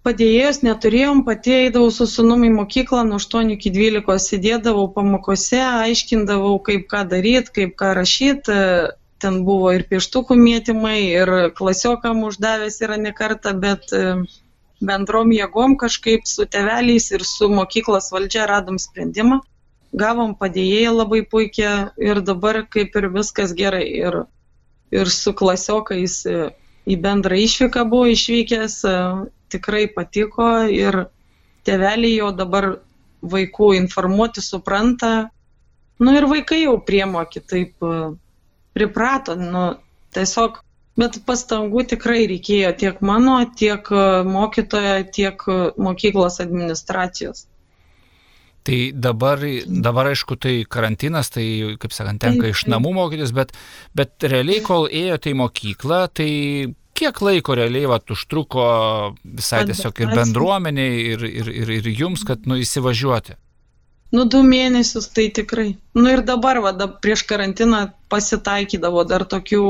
Padėjėjus 0.00 0.62
neturėjom, 0.64 1.18
pati 1.26 1.52
eidavau 1.66 1.90
su 1.92 2.06
sunumi 2.08 2.48
į 2.48 2.54
mokyklą, 2.54 3.02
nuo 3.04 3.18
8 3.20 3.50
iki 3.52 3.72
12 3.74 4.16
sėdėdavau 4.26 4.86
pamokose, 4.94 5.60
aiškindavau, 5.60 6.54
kaip 6.64 6.86
ką 6.88 7.02
daryti, 7.10 7.52
kaip 7.58 7.74
ką 7.82 7.90
rašyti, 7.98 8.56
ten 9.20 9.42
buvo 9.44 9.74
ir 9.76 9.84
pieštukų 9.90 10.38
mėtymai, 10.40 10.96
ir 11.20 11.34
klasiokam 11.58 12.24
uždavęs 12.30 12.80
yra 12.86 12.96
nekarta, 12.96 13.52
bet 13.66 13.92
e, 13.92 14.14
bendrom 14.80 15.36
jėgom 15.36 15.76
kažkaip 15.84 16.24
su 16.24 16.48
teveliais 16.48 17.10
ir 17.12 17.26
su 17.28 17.50
mokyklos 17.52 18.08
valdžia 18.14 18.48
radom 18.48 18.80
sprendimą. 18.80 19.42
Gavom 19.96 20.36
padėjėją 20.38 20.92
labai 20.94 21.22
puikia 21.26 21.72
ir 21.98 22.20
dabar 22.22 22.62
kaip 22.70 22.94
ir 22.96 23.08
viskas 23.14 23.54
gerai. 23.58 23.86
Ir, 24.02 24.22
ir 24.94 25.10
su 25.10 25.32
klasiokais 25.34 26.14
e, 26.30 26.36
į 26.86 26.96
bendrą 27.02 27.40
išvyką 27.42 27.84
buvo 27.90 28.06
išvykęs, 28.12 28.76
e, 28.86 28.94
tikrai 29.50 29.88
patiko 29.90 30.50
ir 30.70 31.04
teveliai 31.66 32.16
jau 32.20 32.30
dabar 32.36 32.70
vaikų 33.20 33.74
informuoti 33.80 34.44
supranta. 34.44 35.30
Nu 36.00 36.14
ir 36.16 36.30
vaikai 36.30 36.62
jau 36.62 36.78
priemo 36.80 37.26
kitaip 37.28 37.82
priprato, 38.72 39.34
nu, 39.36 39.64
tiesiog, 40.14 40.60
bet 41.00 41.20
pastangų 41.26 41.84
tikrai 41.94 42.24
reikėjo 42.30 42.72
tiek 42.82 43.00
mano, 43.04 43.38
tiek 43.56 43.86
e, 43.92 44.04
mokytojo, 44.26 44.96
tiek 45.16 45.44
e, 45.48 45.58
mokyklos 45.80 46.40
administracijos. 46.44 47.46
Tai 48.66 48.78
dabar, 48.92 49.40
dabar 49.66 50.10
aišku, 50.10 50.36
tai 50.36 50.58
karantinas, 50.68 51.30
tai, 51.32 51.46
kaip 51.80 51.94
sakant, 51.96 52.20
tenka 52.20 52.50
iš 52.50 52.66
namų 52.68 52.92
mokytis, 52.98 53.32
bet, 53.32 53.54
bet 53.96 54.28
realiai, 54.28 54.60
kol 54.64 54.84
ėjote 54.84 55.32
į 55.32 55.38
mokyklą, 55.40 56.00
tai 56.12 56.30
kiek 57.00 57.20
laiko 57.24 57.56
realiai 57.56 57.88
vat, 57.88 58.10
užtruko 58.12 58.64
visai 59.24 59.62
tiesiog 59.70 60.02
ir 60.04 60.12
bendruomeniai, 60.12 60.98
ir, 61.14 61.24
ir, 61.30 61.48
ir, 61.62 61.72
ir 61.80 61.88
jums, 62.02 62.26
kad 62.28 62.44
nu, 62.50 62.58
įsivažiuoti? 62.60 63.38
Nu, 64.12 64.26
du 64.26 64.42
mėnesius 64.42 65.06
tai 65.14 65.28
tikrai. 65.34 65.70
Nu 65.94 66.10
ir 66.10 66.24
dabar, 66.26 66.58
va, 66.64 66.74
da, 66.76 66.88
prieš 66.90 67.22
karantiną 67.30 67.84
pasitaikydavo 68.12 69.04
dar 69.08 69.24
tokių 69.30 69.64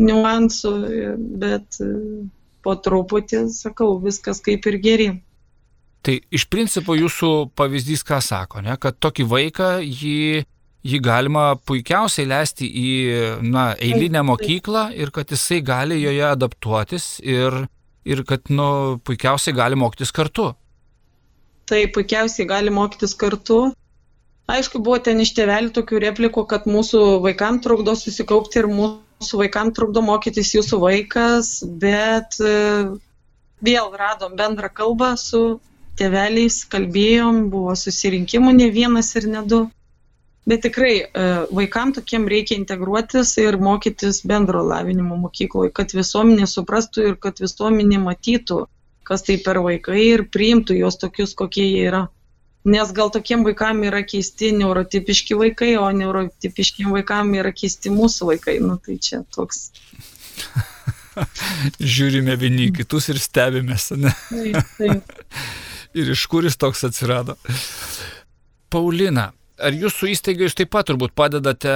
niuansų, 0.00 0.72
bet 1.42 1.78
po 2.64 2.74
truputį, 2.86 3.44
sakau, 3.52 3.92
viskas 4.02 4.40
kaip 4.44 4.66
ir 4.70 4.80
geri. 4.82 5.08
Tai 6.04 6.16
iš 6.36 6.48
principo 6.52 6.96
jūsų 6.98 7.30
pavyzdys 7.56 8.04
ką 8.04 8.18
sako, 8.20 8.60
ne? 8.64 8.76
kad 8.80 8.98
tokį 9.00 9.24
vaiką 9.30 9.68
jį, 9.80 10.42
jį 10.84 10.98
galima 11.00 11.54
puikiausiai 11.64 12.28
leisti 12.28 12.68
į 12.68 12.90
na, 13.44 13.70
eilinę 13.80 14.20
mokyklą 14.28 14.90
ir 14.92 15.14
kad 15.14 15.32
jisai 15.32 15.62
gali 15.64 16.02
joje 16.02 16.26
adaptuotis 16.28 17.08
ir, 17.24 17.64
ir 18.04 18.20
kad 18.28 18.52
nu, 18.52 19.00
puikiausiai 19.00 19.56
gali 19.56 19.80
mokytis 19.80 20.12
kartu 20.12 20.52
tai 21.68 21.86
puikiausiai 21.88 22.46
gali 22.48 22.70
mokytis 22.70 23.14
kartu. 23.16 23.72
Aišku, 24.50 24.80
buvo 24.84 24.98
ten 25.00 25.22
iš 25.24 25.32
tėvelių 25.38 25.72
tokių 25.72 26.00
replikų, 26.04 26.44
kad 26.48 26.66
mūsų 26.68 27.00
vaikams 27.24 27.64
trukdo 27.64 27.94
susikaupti 27.96 28.60
ir 28.60 28.68
mūsų 28.68 29.40
vaikams 29.40 29.76
trukdo 29.78 30.02
mokytis 30.04 30.52
jūsų 30.52 30.80
vaikas, 30.82 31.54
bet 31.80 32.36
e, 32.44 32.56
vėl 33.64 33.94
radom 33.96 34.36
bendrą 34.36 34.68
kalbą 34.68 35.14
su 35.20 35.44
tėveliais, 35.98 36.62
kalbėjom, 36.70 37.48
buvo 37.52 37.74
susirinkimų 37.78 38.52
ne 38.58 38.68
vienas 38.74 39.14
ir 39.18 39.28
ne 39.30 39.42
du. 39.46 39.64
Bet 40.44 40.60
tikrai 40.66 40.94
e, 41.00 41.28
vaikams 41.56 41.96
tokiem 41.98 42.26
reikia 42.28 42.58
integruotis 42.58 43.30
ir 43.40 43.56
mokytis 43.56 44.20
bendro 44.28 44.60
lavinimo 44.66 45.16
mokykloje, 45.22 45.72
kad 45.72 45.94
visuomenė 45.96 46.48
suprastų 46.50 47.06
ir 47.08 47.14
kad 47.20 47.40
visuomenė 47.40 48.02
matytų, 48.02 48.66
kas 49.08 49.24
tai 49.24 49.38
per 49.46 49.62
vaikai 49.64 50.02
ir 50.10 50.26
priimtų 50.34 50.76
juos 50.82 51.00
tokius, 51.00 51.32
kokie 51.38 51.64
jie 51.64 51.86
yra. 51.88 52.02
Nes 52.68 52.92
gal 52.96 53.10
tokiem 53.12 53.44
vaikam 53.44 53.82
yra 53.88 54.02
keisti 54.08 54.52
neurotipiški 54.56 55.36
vaikai, 55.36 55.74
o 55.80 55.88
neurotipiškiem 55.96 56.92
vaikam 56.92 57.32
yra 57.36 57.52
keisti 57.52 57.92
mūsų 57.92 58.30
vaikai. 58.34 58.58
Nu 58.64 58.76
tai 58.80 58.96
čia 59.00 59.20
toks. 59.36 59.70
Žiūrime 61.96 62.36
vieni 62.40 62.70
kitus 62.72 63.12
ir 63.12 63.20
stebimės, 63.20 63.92
ne? 63.96 64.12
Taip, 64.28 64.74
taip. 64.76 65.12
ir 65.94 66.10
iš 66.14 66.26
kur 66.30 66.46
jis 66.46 66.58
toks 66.60 66.84
atsirado. 66.88 67.36
Paulina, 68.72 69.30
ar 69.58 69.76
jūsų 69.76 70.10
įstaigai 70.14 70.48
jūs 70.48 70.58
taip 70.58 70.72
pat 70.74 70.90
turbūt 70.90 71.14
padedate 71.16 71.74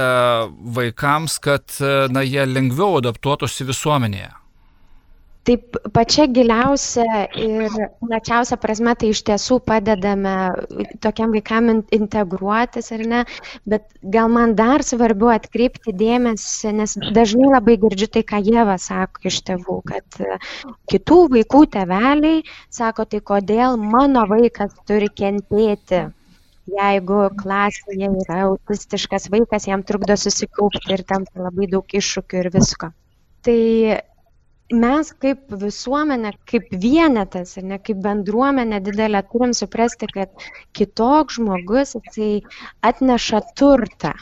vaikams, 0.75 1.39
kad 1.43 1.79
na, 2.11 2.25
jie 2.27 2.43
lengviau 2.47 2.99
adaptuotųsi 2.99 3.67
visuomenėje? 3.69 4.33
Taip 5.49 5.77
pačia 5.95 6.27
giliausia 6.29 7.23
ir 7.41 7.73
plačiausia 8.03 8.57
prasme 8.61 8.91
tai 9.01 9.07
iš 9.15 9.23
tiesų 9.25 9.55
padedame 9.65 10.33
tokiam 11.01 11.31
vaikam 11.33 11.71
integruotis 11.97 12.91
ar 12.93 13.01
ne, 13.13 13.21
bet 13.73 13.87
gal 14.15 14.29
man 14.35 14.53
dar 14.59 14.85
svarbiau 14.85 15.31
atkreipti 15.33 15.95
dėmesį, 16.03 16.75
nes 16.81 16.93
dažnai 17.17 17.49
labai 17.55 17.79
girdžiu 17.81 18.11
tai, 18.13 18.23
ką 18.29 18.43
Jėva 18.45 18.77
sako 18.83 19.25
iš 19.31 19.39
tėvų, 19.49 19.79
kad 19.89 20.21
kitų 20.93 21.19
vaikų 21.33 21.63
teveliai 21.79 22.45
sako, 22.81 23.07
tai 23.09 23.23
kodėl 23.31 23.81
mano 23.81 24.27
vaikas 24.29 24.77
turi 24.85 25.09
kentėti 25.09 26.05
jeigu 26.69 27.23
klasėje 27.41 28.11
yra 28.21 28.43
autistiškas 28.51 29.31
vaikas, 29.33 29.65
jam 29.71 29.81
trukdo 29.81 30.13
susikaupti 30.13 30.93
ir 30.93 31.03
tam 31.09 31.25
labai 31.33 31.71
daug 31.73 31.97
iššūkių 32.01 32.43
ir 32.43 32.51
visko. 32.53 32.91
Tai 33.45 33.59
mes 34.71 35.11
kaip 35.23 35.53
visuomenė, 35.61 36.33
kaip 36.49 36.67
vienetas 36.71 37.57
ir 37.57 37.65
ne 37.71 37.79
kaip 37.81 38.01
bendruomenė 38.03 38.79
didelė 38.85 39.23
turim 39.31 39.53
suprasti, 39.53 40.07
kad 40.13 40.29
kitoks 40.77 41.39
žmogus 41.39 41.95
jisai 41.95 42.43
atneša 42.85 43.41
turtą. 43.55 44.13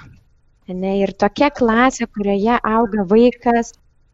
Ne, 0.68 0.98
ir 1.00 1.14
tokia 1.16 1.50
klasė, 1.50 2.08
kurioje 2.08 2.58
auga 2.64 3.06
vaikas, 3.08 3.74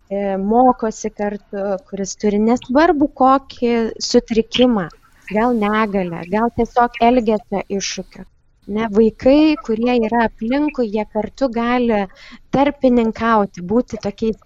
e, 0.10 0.36
mokosi 0.38 1.10
kartu, 1.10 1.78
kuris 1.90 2.16
turi 2.22 2.40
nesvarbu 2.40 3.08
kokį 3.22 3.74
sutrikimą, 3.98 4.88
gal 5.32 5.58
negalę, 5.58 6.22
gal 6.30 6.54
tiesiog 6.58 7.02
elgesio 7.02 7.64
iššūkio. 7.80 8.26
Ne, 8.74 8.88
vaikai, 8.88 9.56
kurie 9.66 9.98
yra 10.08 10.28
aplinkui, 10.30 10.88
jie 10.94 11.04
kartu 11.12 11.50
gali 11.52 12.06
tarpininkauti, 12.54 13.66
būti 13.74 14.00
tokiais 14.06 14.38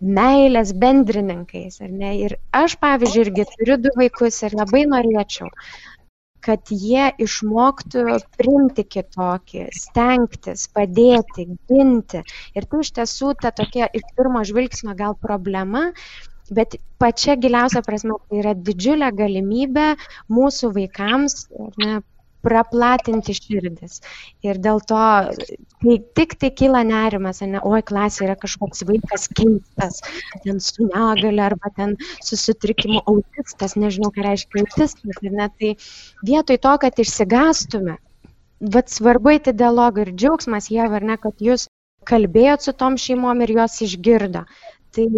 meilės 0.00 0.72
bendrininkais, 0.76 1.80
ar 1.84 1.90
ne? 1.90 2.12
Ir 2.26 2.36
aš, 2.52 2.76
pavyzdžiui, 2.82 3.26
irgi 3.26 3.46
turiu 3.54 3.76
du 3.80 3.92
vaikus 3.96 4.42
ir 4.44 4.56
labai 4.58 4.84
norėčiau, 4.90 5.48
kad 6.46 6.70
jie 6.70 7.08
išmoktų 7.22 8.04
priimti 8.38 8.84
kitokį, 8.86 9.66
stengtis, 9.74 10.68
padėti, 10.76 11.48
ginti. 11.70 12.22
Ir 12.54 12.68
tai 12.70 12.82
iš 12.84 12.92
tiesų 13.00 13.34
ta 13.42 13.50
tokia 13.56 13.88
iš 13.90 14.06
pirmo 14.18 14.44
žvilgsnio 14.46 14.94
gal 14.98 15.16
problema, 15.18 15.88
bet 16.54 16.76
pačia 17.02 17.34
giliausia 17.40 17.82
prasme 17.82 18.20
tai 18.28 18.42
yra 18.44 18.54
didžiulė 18.54 19.10
galimybė 19.16 19.88
mūsų 20.30 20.70
vaikams 20.76 21.48
ne, 21.82 21.98
praplatinti 22.46 23.34
širdis. 23.36 24.00
Ir 24.46 24.60
dėl 24.62 24.80
to, 24.90 25.02
kai 25.82 25.96
tik 26.18 26.36
tai 26.40 26.52
kyla 26.60 26.84
nerimas, 26.86 27.42
ne, 27.42 27.60
oi, 27.60 27.82
klasė 27.90 28.26
yra 28.28 28.38
kažkoks 28.40 28.86
vaikas 28.88 29.28
keistas, 29.36 30.00
ten 30.44 30.62
su 30.62 30.88
negale 30.88 31.44
arba 31.50 31.72
ten 31.76 31.96
su 32.24 32.38
sutrikimu 32.40 33.02
autistas, 33.04 33.76
nežinau, 33.78 34.12
ką 34.14 34.28
reiškia 34.30 34.64
autistas, 34.64 35.18
ir 35.26 35.38
net 35.42 35.56
tai 35.60 35.74
vietoj 36.26 36.60
to, 36.62 36.76
kad 36.86 37.02
išsigastume, 37.02 37.98
vad 38.76 38.92
svarbu 38.92 39.36
įti 39.36 39.52
dialogą 39.56 40.06
ir 40.06 40.14
džiaugsmas, 40.14 40.70
jie 40.72 40.86
ar 40.86 41.04
ne, 41.04 41.18
kad 41.20 41.42
jūs 41.42 41.68
kalbėjot 42.06 42.64
su 42.64 42.72
tom 42.78 42.96
šeimom 43.00 43.42
ir 43.44 43.52
jos 43.58 43.80
išgirdo. 43.88 44.46
Tai 44.96 45.08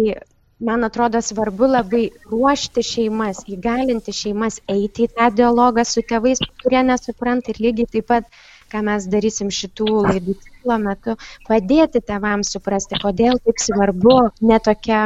man 0.59 0.83
atrodo 0.83 1.21
svarbu 1.23 1.67
labai 1.71 2.03
ruošti 2.31 2.83
šeimas, 2.91 3.43
įgalinti 3.55 4.15
šeimas 4.15 4.59
eiti 4.75 5.07
į 5.07 5.11
tą 5.17 5.29
dialogą 5.41 5.85
su 5.87 6.03
tėvais, 6.11 6.41
kurie 6.63 6.81
nesupranta 6.91 7.53
ir 7.53 7.61
lygiai 7.67 7.91
taip 7.97 8.09
pat 8.13 8.41
ką 8.69 8.81
mes 8.85 9.05
darysim 9.13 9.49
šitų 9.59 9.87
laidų 10.05 10.35
ciklo 10.43 10.77
metu, 10.83 11.15
padėti 11.47 12.01
tėvams 12.09 12.51
suprasti, 12.55 12.99
kodėl 13.01 13.39
taip 13.45 13.63
svarbu 13.63 14.17
netokia 14.51 14.99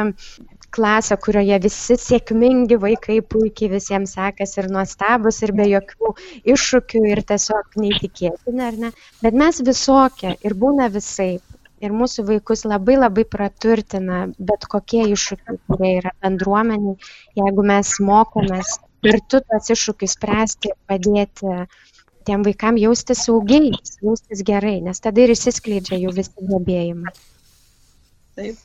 klasę, 0.74 1.16
kurioje 1.24 1.60
visi 1.64 1.96
sėkmingi 2.02 2.78
vaikai 2.82 3.20
puikiai 3.34 3.70
visiems 3.76 4.16
sekasi 4.18 4.60
ir 4.62 4.70
nuostabus 4.76 5.40
ir 5.46 5.54
be 5.60 5.68
jokių 5.70 6.12
iššūkių 6.56 7.04
ir 7.12 7.22
tiesiog 7.30 7.78
neįtikėtina, 7.84 8.70
ar 8.70 8.80
ne? 8.86 8.94
Bet 9.22 9.38
mes 9.44 9.62
visokie 9.70 10.34
ir 10.42 10.58
būna 10.64 10.90
visai. 10.98 11.32
Ir 11.84 11.92
mūsų 11.92 12.24
vaikus 12.28 12.64
labai 12.64 12.96
labai 12.96 13.26
praturtina 13.28 14.24
bet 14.38 14.64
kokie 14.72 15.02
iššūkiai, 15.12 15.58
kurie 15.68 15.92
yra 16.00 16.14
bendruomeniai, 16.24 16.96
jeigu 17.36 17.64
mes 17.68 17.90
mokomės 18.00 18.78
kartu 19.04 19.42
tos 19.44 19.72
iššūkius 19.74 20.16
spręsti 20.16 20.72
ir 20.72 20.78
padėti 20.88 21.56
tiem 22.24 22.44
vaikam 22.46 22.78
jaustis 22.80 23.26
saugiai, 23.26 23.74
jaustis 24.00 24.44
gerai, 24.48 24.78
nes 24.84 25.02
tada 25.04 25.24
ir 25.24 25.34
išsiskleidžia 25.34 26.00
jų 26.00 26.14
visi 26.16 26.48
gebėjimai. 26.48 27.12
Taip. 28.38 28.62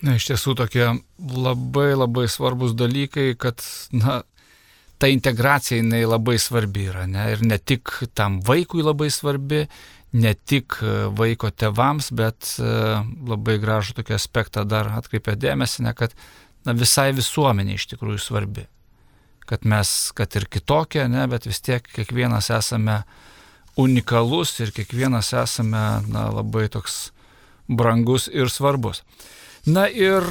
Na, 0.00 0.16
iš 0.16 0.30
tiesų 0.30 0.56
tokie 0.56 0.86
labai 1.20 1.90
labai 1.92 2.26
svarbus 2.32 2.72
dalykai, 2.76 3.34
kad, 3.38 3.60
na, 3.92 4.22
ta 5.00 5.10
integracija 5.12 5.80
jinai 5.80 6.02
labai 6.08 6.38
svarbi 6.40 6.86
yra, 6.88 7.06
ne? 7.08 7.26
Ir 7.34 7.44
ne 7.44 7.58
tik 7.60 7.92
tam 8.16 8.40
vaikui 8.44 8.84
labai 8.84 9.10
svarbi, 9.12 9.66
ne 10.12 10.34
tik 10.34 10.80
vaiko 11.16 11.50
tevams, 11.50 12.10
bet 12.16 12.56
e, 12.58 12.70
labai 13.30 13.58
gražų 13.62 13.94
tokį 14.00 14.16
aspektą 14.16 14.64
dar 14.66 14.90
atkreipia 14.96 15.36
dėmesį, 15.38 15.84
ne, 15.86 15.94
kad 15.94 16.14
na, 16.66 16.74
visai 16.74 17.10
visuomenė 17.16 17.76
iš 17.78 17.86
tikrųjų 17.92 18.22
svarbi. 18.22 18.66
Kad 19.50 19.66
mes, 19.66 20.10
kad 20.14 20.34
ir 20.38 20.46
kitokie, 20.50 21.04
ne, 21.10 21.26
bet 21.30 21.46
vis 21.46 21.62
tiek 21.62 21.86
kiekvienas 21.94 22.50
esame 22.54 23.02
unikalus 23.78 24.56
ir 24.60 24.74
kiekvienas 24.74 25.32
esame 25.38 25.84
na, 26.10 26.28
labai 26.34 26.66
toks 26.70 27.10
brangus 27.70 28.26
ir 28.32 28.50
svarbus. 28.50 29.04
Na 29.68 29.84
ir 29.92 30.24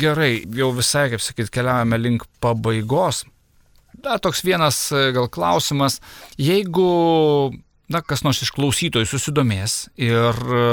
gerai, 0.00 0.40
jau 0.56 0.70
visai, 0.74 1.10
kaip 1.12 1.22
sakyt, 1.22 1.50
keliaujame 1.52 1.98
link 2.00 2.24
pabaigos. 2.42 3.26
Dar 4.02 4.18
toks 4.18 4.40
vienas 4.42 4.78
e, 4.90 5.10
gal 5.14 5.28
klausimas, 5.30 6.00
jeigu, 6.40 7.52
na, 7.92 8.02
kas 8.02 8.24
nors 8.26 8.42
iš 8.44 8.52
klausytojų 8.56 9.08
susidomės 9.08 9.86
ir, 10.00 10.38
e, 10.42 10.64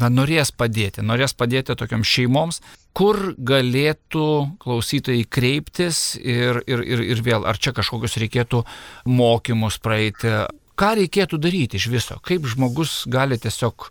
na, 0.00 0.10
norės 0.12 0.52
padėti, 0.52 1.04
norės 1.06 1.34
padėti 1.38 1.76
tokiam 1.78 2.04
šeimoms, 2.06 2.60
kur 2.96 3.34
galėtų 3.38 4.28
klausytojai 4.62 5.26
kreiptis 5.30 6.18
ir, 6.20 6.62
ir, 6.66 6.84
ir, 6.84 7.04
ir 7.14 7.24
vėl, 7.26 7.46
ar 7.46 7.58
čia 7.58 7.74
kažkokius 7.76 8.18
reikėtų 8.22 8.64
mokymus 9.08 9.78
praeiti, 9.82 10.32
ką 10.80 10.94
reikėtų 11.02 11.40
daryti 11.42 11.80
iš 11.80 11.90
viso, 11.92 12.18
kaip 12.26 12.48
žmogus 12.50 13.04
gali 13.10 13.38
tiesiog 13.40 13.90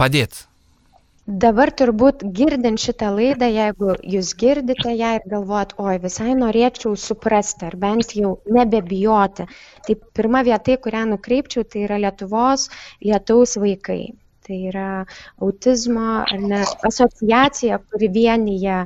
padėti 0.00 0.48
Dabar 1.42 1.70
turbūt 1.78 2.22
girdint 2.36 2.80
šitą 2.84 3.08
laidą, 3.16 3.46
jeigu 3.56 3.92
jūs 4.14 4.30
girdite 4.40 4.94
ją 5.00 5.10
ir 5.18 5.28
galvojat, 5.34 5.74
oi, 5.78 5.92
visai 6.02 6.32
norėčiau 6.38 6.96
suprasti 7.02 7.68
ar 7.68 7.76
bent 7.84 8.14
jau 8.18 8.32
nebebijoti, 8.56 9.46
tai 9.86 9.96
pirma 10.18 10.42
vieta, 10.48 10.74
kurią 10.88 11.04
nukreipčiau, 11.12 11.62
tai 11.62 11.84
yra 11.86 12.00
Lietuvos 12.02 12.66
lietaus 13.06 13.54
vaikai 13.66 14.00
tai 14.46 14.58
yra 14.70 15.04
autizmo 15.42 16.06
ar 16.22 16.40
ne 16.40 16.60
asociacija, 16.88 17.78
kuri 17.90 18.08
vienyje 18.16 18.78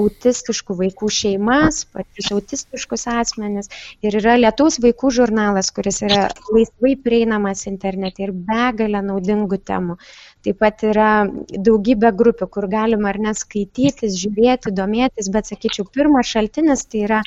autistiškų 0.00 0.76
vaikų 0.80 1.10
šeimas, 1.16 1.82
pačius 1.94 2.30
autistiškus 2.36 3.06
asmenis. 3.10 3.70
Ir 4.06 4.16
yra 4.20 4.36
Lietuvos 4.38 4.78
vaikų 4.84 5.12
žurnalas, 5.18 5.72
kuris 5.74 6.02
yra 6.06 6.28
laisvai 6.54 6.94
prieinamas 7.04 7.66
internete 7.70 8.28
ir 8.28 8.34
begalė 8.50 9.02
naudingų 9.10 9.60
temų. 9.72 9.98
Taip 10.46 10.60
pat 10.62 10.86
yra 10.88 11.10
daugybė 11.68 12.14
grupių, 12.16 12.48
kur 12.54 12.68
galima 12.72 13.10
ar 13.10 13.20
neskaitytis, 13.26 14.16
žiūrėti, 14.22 14.72
domėtis, 14.72 15.28
bet 15.34 15.50
sakyčiau, 15.50 15.84
pirmas 15.92 16.30
šaltinis 16.30 16.86
tai 16.88 17.04
yra 17.08 17.20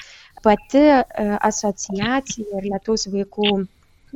pati 0.43 0.81
e, 0.81 1.03
asociacija 1.51 2.59
ir 2.59 2.69
Lietuvos 2.71 3.07
vaikų 3.13 3.53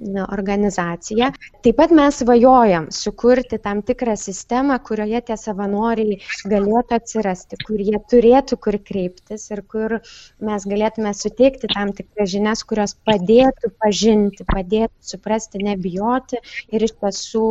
organizacija. 0.06 1.32
Taip 1.64 1.78
pat 1.78 1.92
mes 1.92 2.20
svajojam 2.22 2.88
sukurti 2.94 3.58
tam 3.58 3.82
tikrą 3.82 4.16
sistemą, 4.18 4.78
kurioje 4.86 5.22
tie 5.30 5.38
savanoriai 5.38 6.20
galėtų 6.46 6.98
atsirasti, 7.00 7.58
kur 7.66 7.82
jie 7.82 8.00
turėtų 8.12 8.58
kur 8.62 8.78
kreiptis 8.90 9.50
ir 9.52 9.64
kur 9.74 9.98
mes 10.40 10.68
galėtume 10.70 11.14
suteikti 11.18 11.72
tam 11.74 11.94
tikras 11.98 12.30
žinias, 12.34 12.64
kurios 12.64 12.96
padėtų 13.08 13.74
pažinti, 13.82 14.46
padėtų 14.52 15.14
suprasti, 15.14 15.64
nebijoti 15.66 16.42
ir 16.72 16.86
iš 16.88 16.94
tiesų 17.02 17.48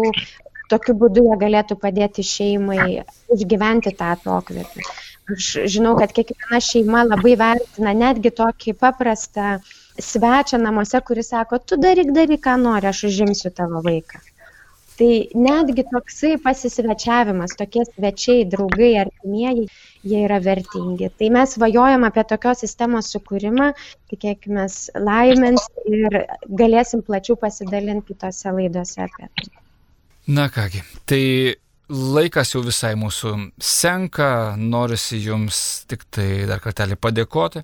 tokiu 0.71 0.95
būdu 0.99 1.27
jie 1.29 1.41
galėtų 1.41 1.79
padėti 1.83 2.23
šeimai 2.27 3.03
išgyventi 3.35 3.95
tą 3.99 4.15
atokvėpį. 4.17 4.87
Aš 5.35 5.47
žinau, 5.67 5.97
kad 5.99 6.13
kiekviena 6.15 6.61
šeima 6.63 7.03
labai 7.03 7.35
vertina 7.39 7.91
netgi 7.99 8.31
tokį 8.31 8.77
paprastą 8.79 9.57
uh, 9.57 9.73
svečią 9.99 10.59
namuose, 10.63 11.01
kuris 11.01 11.33
sako, 11.33 11.59
tu 11.59 11.77
daryk, 11.81 12.13
daryk, 12.17 12.43
ką 12.47 12.57
nori, 12.63 12.89
aš 12.91 13.05
užimsiu 13.11 13.53
tavo 13.55 13.83
vaiką. 13.85 14.23
Tai 14.97 15.11
netgi 15.37 15.85
toksai 15.91 16.39
pasisvečiavimas, 16.41 17.53
tokie 17.59 17.83
svečiai, 17.85 18.47
draugai, 18.49 18.95
artimieji, 19.03 19.67
jie 20.09 20.23
yra 20.25 20.39
vertingi. 20.41 21.11
Tai 21.21 21.29
mes 21.35 21.53
svajojam 21.53 22.07
apie 22.09 22.25
tokios 22.25 22.65
sistemos 22.65 23.11
sukūrimą, 23.13 23.75
tikėkime, 24.13 24.65
laimins 24.97 25.69
ir 25.85 26.17
galėsim 26.63 27.05
plačiau 27.05 27.37
pasidalinti 27.37 28.15
kitose 28.15 28.57
laidose 28.57 29.05
apie 29.05 29.29
tai. 29.29 29.53
Na 30.33 30.49
kągi, 30.51 30.81
tai 31.07 31.23
laikas 31.93 32.55
jau 32.55 32.65
visai 32.65 32.97
mūsų 32.99 33.37
senka, 33.63 34.31
norisi 34.59 35.21
jums 35.23 35.61
tik 35.91 36.09
tai 36.11 36.47
dar 36.49 36.65
kartelį 36.65 36.97
padėkoti. 36.99 37.63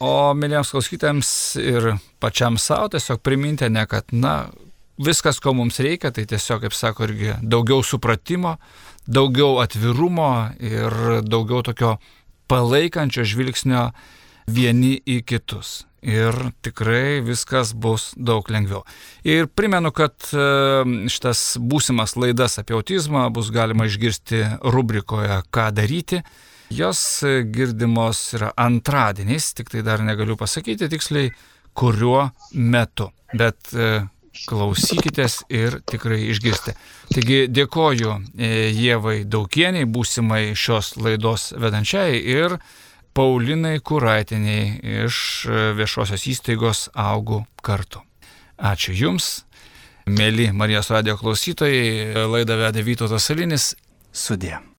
O 0.00 0.32
mėlyjams 0.32 0.70
klausytėms 0.72 1.30
ir 1.60 1.90
pačiam 2.24 2.56
savo 2.56 2.88
tiesiog 2.94 3.20
priminti, 3.20 3.68
ne 3.68 3.82
kad, 3.84 4.08
na, 4.16 4.46
viskas, 4.96 5.40
ko 5.44 5.52
mums 5.58 5.76
reikia, 5.84 6.08
tai 6.16 6.24
tiesiog, 6.28 6.64
kaip 6.64 6.76
sako, 6.76 7.04
irgi 7.10 7.34
daugiau 7.44 7.84
supratimo, 7.84 8.54
daugiau 9.04 9.58
atvirumo 9.60 10.30
ir 10.56 11.20
daugiau 11.26 11.60
tokio 11.68 11.98
palaikančio 12.48 13.26
žvilgsnio 13.28 13.90
vieni 14.48 14.96
į 15.04 15.20
kitus. 15.28 15.82
Ir 16.00 16.32
tikrai 16.64 17.20
viskas 17.20 17.74
bus 17.76 18.14
daug 18.16 18.46
lengviau. 18.48 18.86
Ir 19.20 19.50
primenu, 19.52 19.92
kad 19.92 20.16
e, 20.32 20.44
šitas 21.12 21.58
būsimas 21.60 22.16
laidas 22.16 22.56
apie 22.56 22.72
autizmą 22.72 23.26
bus 23.36 23.52
galima 23.52 23.84
išgirsti 23.84 24.46
rubrikoje 24.64 25.42
Ką 25.52 25.68
daryti 25.76 26.22
Jos 26.70 27.24
girdimos 27.50 28.18
yra 28.38 28.52
antradieniais, 28.54 29.48
tik 29.58 29.72
tai 29.72 29.82
dar 29.82 30.04
negaliu 30.06 30.36
pasakyti 30.38 30.86
tiksliai, 30.92 31.32
kuriuo 31.74 32.28
metu. 32.54 33.08
Bet 33.34 33.72
e, 33.74 34.04
klausykitės 34.46 35.40
ir 35.50 35.80
tikrai 35.90 36.20
išgirsti. 36.30 36.76
Taigi 37.10 37.40
dėkoju 37.50 38.14
e, 38.14 38.52
Jėvai 38.70 39.24
Daukieniai, 39.26 39.88
būsimai 39.90 40.52
šios 40.54 40.94
laidos 41.02 41.50
vedančiai 41.58 42.22
ir 42.22 42.54
Paulinai 43.18 43.80
Kuraitiniai 43.82 45.02
iš 45.08 45.20
e, 45.50 45.68
viešosios 45.74 46.28
įstaigos 46.30 46.86
augų 46.94 47.42
kartu. 47.66 48.04
Ačiū 48.62 48.94
Jums, 48.94 49.40
mėly 50.06 50.52
Marijos 50.54 50.94
radio 50.94 51.18
klausytojai, 51.18 52.28
laidą 52.30 52.62
vedė 52.62 52.86
Vytautas 52.86 53.26
Salinis. 53.26 53.72
Sudė. 54.14 54.60